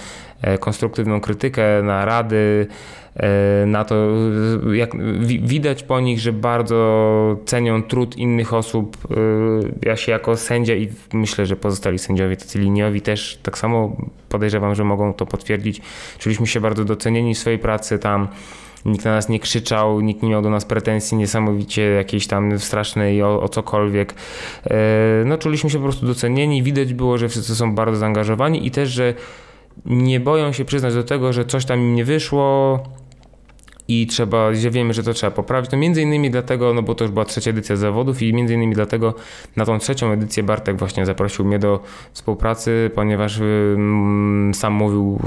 [0.43, 2.67] e, konstruktywną krytykę, na rady.
[3.17, 3.95] E, na to,
[4.73, 4.91] jak
[5.43, 8.97] widać po nich, że bardzo cenią trud innych osób.
[9.11, 9.17] E,
[9.89, 13.97] ja się jako sędzia i myślę, że pozostali sędziowie, tacy liniowi też tak samo
[14.29, 15.81] podejrzewam, że mogą to potwierdzić.
[16.19, 18.29] Czuliśmy się bardzo docenieni w swojej pracy tam.
[18.85, 23.23] Nikt na nas nie krzyczał, nikt nie miał do nas pretensji niesamowicie jakiejś tam strasznej
[23.23, 24.15] o, o cokolwiek.
[24.65, 24.77] E,
[25.25, 26.63] no czuliśmy się po prostu docenieni.
[26.63, 29.15] Widać było, że wszyscy są bardzo zaangażowani i też, że
[29.87, 32.83] nie boją się przyznać do tego, że coś tam im nie wyszło,
[33.89, 35.71] i trzeba, że wiemy, że to trzeba poprawić.
[35.71, 38.75] To między innymi dlatego, no bo to już była trzecia edycja zawodów i między innymi
[38.75, 39.15] dlatego
[39.57, 41.81] na tą trzecią edycję Bartek właśnie zaprosił mnie do
[42.13, 43.41] współpracy, ponieważ
[44.53, 45.21] sam mówił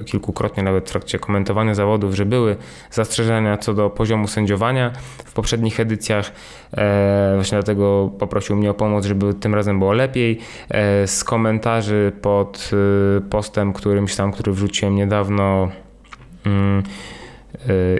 [0.00, 2.56] y, kilkukrotnie nawet w trakcie komentowania zawodów, że były
[2.90, 4.92] zastrzeżenia co do poziomu sędziowania
[5.24, 6.32] w poprzednich edycjach.
[6.76, 10.38] E, właśnie dlatego poprosił mnie o pomoc, żeby tym razem było lepiej.
[10.70, 12.70] E, z komentarzy pod
[13.18, 15.68] y, postem którymś tam, który wrzuciłem niedawno,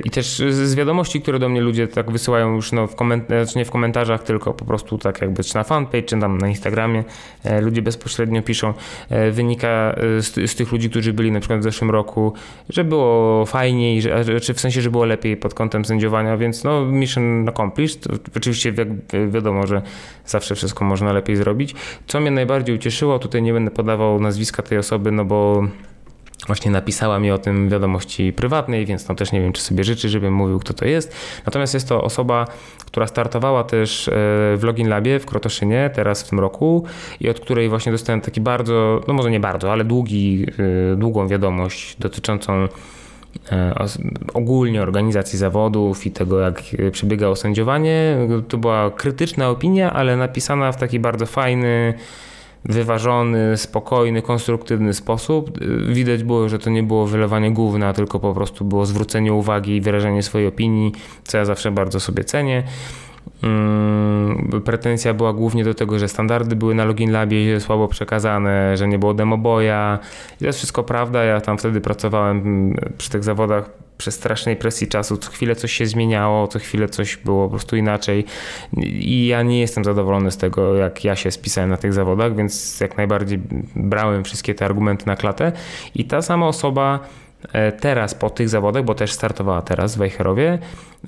[0.04, 3.64] I też z wiadomości, które do mnie ludzie tak wysyłają już no, w znaczy nie
[3.64, 7.04] w komentarzach, tylko po prostu tak jakby czy na fanpage, czy tam na Instagramie,
[7.44, 8.74] e, ludzie bezpośrednio piszą,
[9.10, 12.32] e, wynika e, z, z, tych ludzi, którzy byli na przykład w zeszłym roku,
[12.68, 16.84] że było fajniej, że, czy w sensie, że było lepiej pod kątem sędziowania, więc no
[16.84, 18.08] mission accomplished.
[18.36, 18.72] Oczywiście
[19.28, 19.82] wiadomo, że
[20.26, 21.74] zawsze wszystko można lepiej zrobić.
[22.06, 25.62] Co mnie najbardziej ucieszyło, tutaj nie będę podawał nazwiska tej osoby, no bo
[26.48, 30.08] właśnie napisała mi o tym wiadomości prywatnej, więc no też nie wiem, czy sobie życzy,
[30.08, 31.16] żebym mówił, kto to jest.
[31.46, 32.46] Natomiast jest to osoba,
[32.86, 34.12] która startowała też e,
[34.56, 36.84] w Login Labie w Krotoszynie teraz w tym roku
[37.20, 40.46] i od której właśnie dostałem taki bardzo, no może nie bardzo, ale długi,
[40.92, 42.68] e, długą wiadomość dotyczącą
[43.52, 43.74] e,
[44.34, 48.16] ogólnie organizacji zawodów i tego, jak przebiegało sędziowanie.
[48.48, 51.94] To była krytyczna opinia, ale napisana w taki bardzo fajny,
[52.64, 55.58] wyważony, spokojny, konstruktywny sposób.
[55.88, 59.80] Widać było, że to nie było wylewanie gówna, tylko po prostu było zwrócenie uwagi i
[59.80, 60.92] wyrażenie swojej opinii,
[61.24, 62.62] co ja zawsze bardzo sobie cenię.
[63.40, 68.88] Hmm, pretensja była głównie do tego, że standardy były na Login Labie słabo przekazane, że
[68.88, 69.98] nie było demoboja.
[70.36, 71.24] I to jest wszystko prawda.
[71.24, 75.16] Ja tam wtedy pracowałem przy tych zawodach przez strasznej presji czasu.
[75.16, 78.24] Co chwilę coś się zmieniało, co chwilę coś było po prostu inaczej.
[78.82, 82.80] I ja nie jestem zadowolony z tego, jak ja się spisałem na tych zawodach, więc
[82.80, 83.40] jak najbardziej
[83.76, 85.52] brałem wszystkie te argumenty na klatę.
[85.94, 87.00] I ta sama osoba
[87.52, 90.58] e, teraz po tych zawodach, bo też startowała teraz w Wejherowie,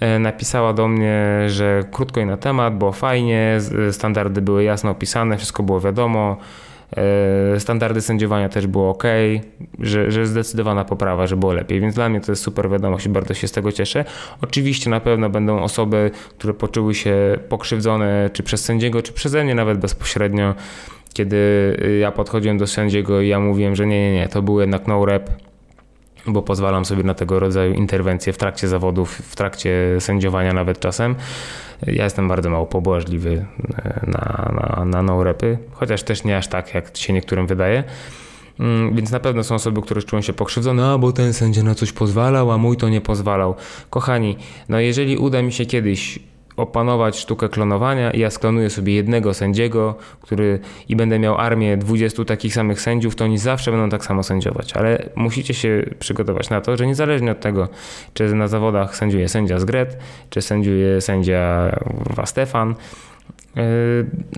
[0.01, 3.59] e, napisała do mnie, że krótko i na temat, było fajnie,
[3.91, 6.37] standardy były jasno opisane, wszystko było wiadomo,
[7.59, 9.05] standardy sędziowania też było ok,
[9.79, 13.09] że, że zdecydowana poprawa, że było lepiej, więc dla mnie to jest super wiadomość i
[13.09, 14.05] bardzo się z tego cieszę.
[14.43, 19.55] Oczywiście na pewno będą osoby, które poczuły się pokrzywdzone czy przez sędziego, czy przeze mnie
[19.55, 20.55] nawet bezpośrednio,
[21.15, 24.87] kiedy ja podchodziłem do sędziego i ja mówiłem, że nie, nie, nie, to był jednak
[24.87, 25.31] no rep,
[26.27, 31.15] bo pozwalam sobie na tego rodzaju interwencje w trakcie zawodów, w trakcie sędziowania nawet czasem.
[31.87, 33.47] Ja jestem bardzo mało pobłażliwy
[33.79, 37.85] e, na, na, na no-repy, chociaż też nie aż tak, jak się niektórym wydaje.
[38.61, 41.75] Mm, więc na pewno są osoby, które czują się pokrzywdzone, a bo ten sędzia na
[41.75, 43.55] coś pozwalał, a mój to nie pozwalał.
[43.91, 44.37] Kochani,
[44.69, 46.19] no jeżeli uda mi się kiedyś
[46.61, 52.25] opanować sztukę klonowania i ja sklonuję sobie jednego sędziego, który i będę miał armię 20
[52.25, 56.61] takich samych sędziów, to oni zawsze będą tak samo sędziować, ale musicie się przygotować na
[56.61, 57.69] to, że niezależnie od tego,
[58.15, 59.99] czy na zawodach sędziuje sędzia z Gret,
[60.31, 61.71] czy sędziuje sędzia
[62.25, 62.75] Stefan,
[63.57, 63.63] E,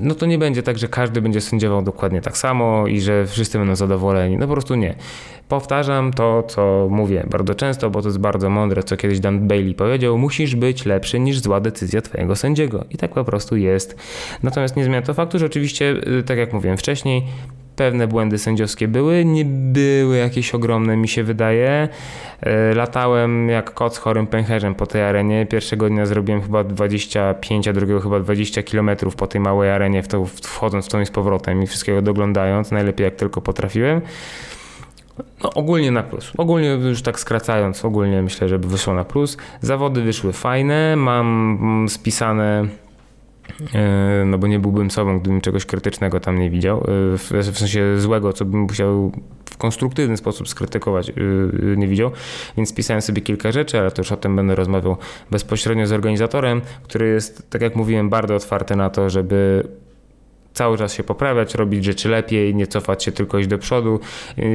[0.03, 3.59] no to nie będzie tak, że każdy będzie sędziował dokładnie tak samo i że wszyscy
[3.59, 4.37] będą zadowoleni.
[4.37, 4.95] No po prostu nie.
[5.49, 9.75] Powtarzam to, co mówię bardzo często, bo to jest bardzo mądre, co kiedyś Dan Bailey
[9.75, 10.19] powiedział.
[10.19, 12.85] Musisz być lepszy niż zła decyzja twojego sędziego.
[12.91, 13.97] I tak po prostu jest.
[14.43, 17.23] Natomiast nie zmienia to faktu, że oczywiście, y, tak jak mówiłem wcześniej,
[17.77, 21.89] Pewne błędy sędziowskie były, nie były jakieś ogromne, mi się wydaje.
[22.41, 25.47] E, latałem jak kot z chorym pęcherzem po tej arenie.
[25.47, 30.03] Pierwszego dnia zrobiłem chyba 25, a drugiego chyba 20 km po tej małej arenie,
[30.43, 34.01] wchodząc w tą i z powrotem i wszystkiego doglądając, najlepiej jak tylko potrafiłem.
[35.45, 36.33] No, ogólnie na plus.
[36.37, 39.37] Ogólnie już tak skracając, ogólnie myślę, że wyszło na plus.
[39.61, 42.69] Zawody wyszły fajne, mam mm, spisane
[43.75, 46.83] E, no bo nie byłbym sobą, gdybym czegoś krytycznego tam nie widział, e,
[47.19, 49.13] w sensie złego, co bym musiał
[49.45, 51.13] w konstruktywny sposób skrytykować, e,
[51.77, 52.11] nie widział,
[52.57, 54.97] więc pisałem sobie kilka rzeczy, ale to już o tym będę rozmawiał
[55.31, 59.69] bezpośrednio z organizatorem, który jest, tak jak mówiłem, bardzo otwarty na to, żeby
[60.55, 64.01] cały czas się poprawiać, robić rzeczy lepiej, nie cofać się tylko iść do przodu.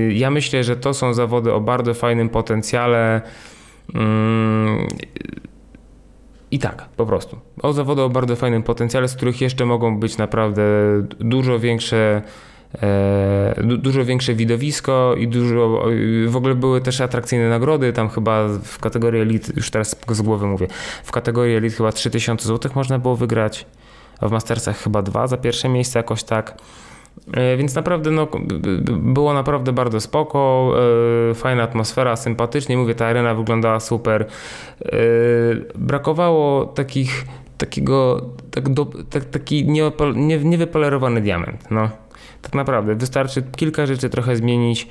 [0.10, 3.22] Ja myślę, że to są zawody o bardzo fajnym potencjale.
[3.96, 4.88] Mm,
[6.52, 7.40] i tak, po prostu.
[7.62, 10.64] O zawody o bardzo fajnym potencjale, z których jeszcze mogą być naprawdę
[11.20, 12.22] dużo większe
[12.82, 15.86] e, dużo większe widowisko i dużo,
[16.28, 20.48] w ogóle były też atrakcyjne nagrody, tam chyba w kategorii Elite, już teraz z głowy
[20.48, 20.68] mówię,
[21.04, 23.66] w kategorii Elite chyba 3000 zł można było wygrać,
[24.22, 26.58] w Mastersach chyba dwa za pierwsze miejsce jakoś tak.
[27.34, 28.28] E, więc naprawdę no,
[28.92, 30.74] było naprawdę bardzo spoko,
[31.32, 34.26] e, fajna atmosfera, sympatycznie, mówię, ta arena wyglądała super.
[34.86, 34.98] E,
[35.76, 37.26] brakowało takich,
[37.58, 39.92] takiego, tak do, tak, taki nie,
[40.44, 41.72] niewypolerowany diament.
[41.72, 41.90] No.
[42.42, 44.88] Tak naprawdę, wystarczy kilka rzeczy trochę zmienić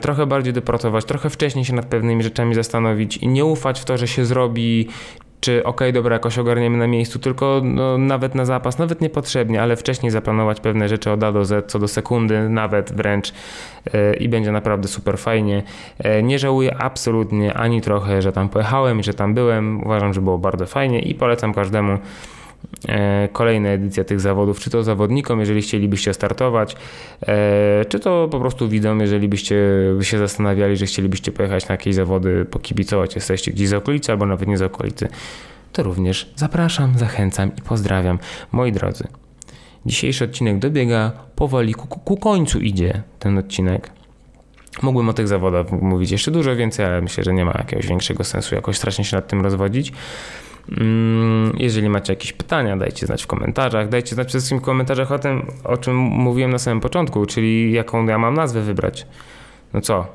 [0.00, 3.96] trochę bardziej dopracować, trochę wcześniej się nad pewnymi rzeczami zastanowić i nie ufać w to,
[3.96, 4.88] że się zrobi
[5.44, 9.76] czy ok, dobra, jakoś ogarniemy na miejscu, tylko no, nawet na zapas, nawet niepotrzebnie, ale
[9.76, 13.32] wcześniej zaplanować pewne rzeczy od A do Z, co do sekundy, nawet wręcz
[13.92, 15.62] yy, i będzie naprawdę super fajnie.
[16.04, 19.84] Yy, nie żałuję absolutnie ani trochę, że tam pojechałem i że tam byłem.
[19.84, 21.98] Uważam, że było bardzo fajnie i polecam każdemu
[22.88, 26.76] E, kolejne edycje tych zawodów, czy to zawodnikom, jeżeli chcielibyście startować,
[27.26, 29.56] e, czy to po prostu widzom, jeżeli byście
[30.00, 34.48] się zastanawiali, że chcielibyście pojechać na jakieś zawody, pokibicować, jesteście gdzieś z okolicy albo nawet
[34.48, 35.08] nie z okolicy,
[35.72, 38.18] to również zapraszam, zachęcam i pozdrawiam.
[38.52, 39.08] Moi drodzy,
[39.86, 43.90] dzisiejszy odcinek dobiega powoli, ku, ku końcu idzie ten odcinek.
[44.82, 48.24] Mógłbym o tych zawodach mówić jeszcze dużo więcej, ale myślę, że nie ma jakiegoś większego
[48.24, 49.92] sensu jakoś strasznie się nad tym rozwodzić.
[50.70, 53.88] Mm, jeżeli macie jakieś pytania, dajcie znać w komentarzach.
[53.88, 57.72] Dajcie znać przede wszystkim w komentarzach o tym, o czym mówiłem na samym początku, czyli
[57.72, 59.06] jaką ja mam nazwę wybrać.
[59.72, 60.06] No co?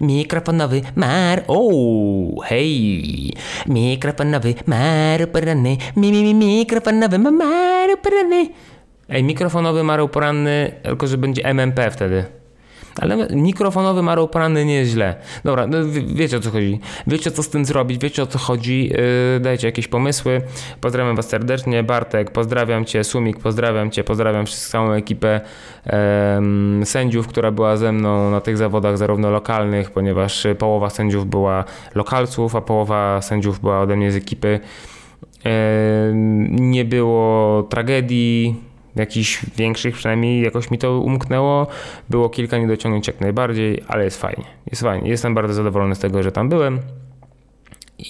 [0.00, 1.44] Mikrofonowy Mar...
[1.48, 3.32] O, hej!
[3.66, 8.48] Mikrofonowy Maru poranny, mi, mi, mi, mikrofonowy Maru poranny.
[9.08, 12.39] Ej, mikrofonowy Maru poranny, tylko że będzie MMP wtedy.
[12.98, 15.14] Ale mikrofonowy Maru poranny nie jest źle.
[15.44, 16.80] Dobra, no wiecie o co chodzi.
[17.06, 18.88] Wiecie co z tym zrobić, wiecie o co chodzi.
[19.34, 20.42] Yy, dajcie jakieś pomysły.
[20.80, 21.82] Pozdrawiam was serdecznie.
[21.82, 23.04] Bartek, pozdrawiam cię.
[23.04, 24.04] Sumik, pozdrawiam cię.
[24.04, 25.40] Pozdrawiam całą ekipę
[25.86, 31.64] yy, sędziów, która była ze mną na tych zawodach, zarówno lokalnych, ponieważ połowa sędziów była
[31.94, 34.60] lokalców, a połowa sędziów była ode mnie z ekipy.
[35.44, 35.50] Yy,
[36.50, 41.66] nie było tragedii jakichś większych, przynajmniej jakoś mi to umknęło.
[42.10, 44.44] Było kilka niedociągnięć jak najbardziej, ale jest fajnie.
[44.70, 45.10] Jest fajnie.
[45.10, 46.80] Jestem bardzo zadowolony z tego, że tam byłem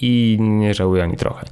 [0.02, 1.46] i nie żałuję ani trochę.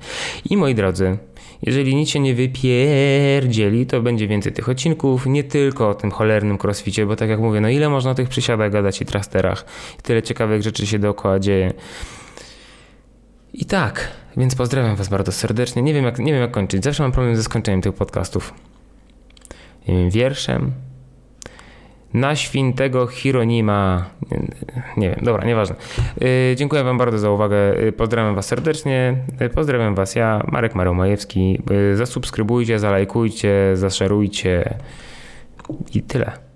[0.50, 1.18] I moi drodzy,
[1.62, 6.58] jeżeli nic się nie wypierdzieli, to będzie więcej tych odcinków, nie tylko o tym cholernym
[6.64, 9.64] crossficie, bo tak jak mówię, no ile można tych przysiadach gadać i trasterach,
[10.02, 11.72] tyle ciekawych rzeczy się dookoła dzieje.
[13.52, 15.82] I tak, więc pozdrawiam Was bardzo serdecznie.
[15.82, 16.84] Nie wiem jak, nie wiem jak kończyć.
[16.84, 18.54] Zawsze mam problem ze skończeniem tych podcastów
[20.10, 20.72] wierszem
[22.14, 24.04] na świętego Hieronima.
[24.96, 25.76] Nie wiem, dobra, nieważne.
[26.20, 27.56] Yy, dziękuję Wam bardzo za uwagę.
[27.56, 29.16] Yy, pozdrawiam Was serdecznie.
[29.40, 31.62] Yy, pozdrawiam Was ja, Marek Maromajewski.
[31.94, 34.74] Zasubskrybujcie, zalajkujcie, zaszerujcie
[35.94, 36.47] i tyle.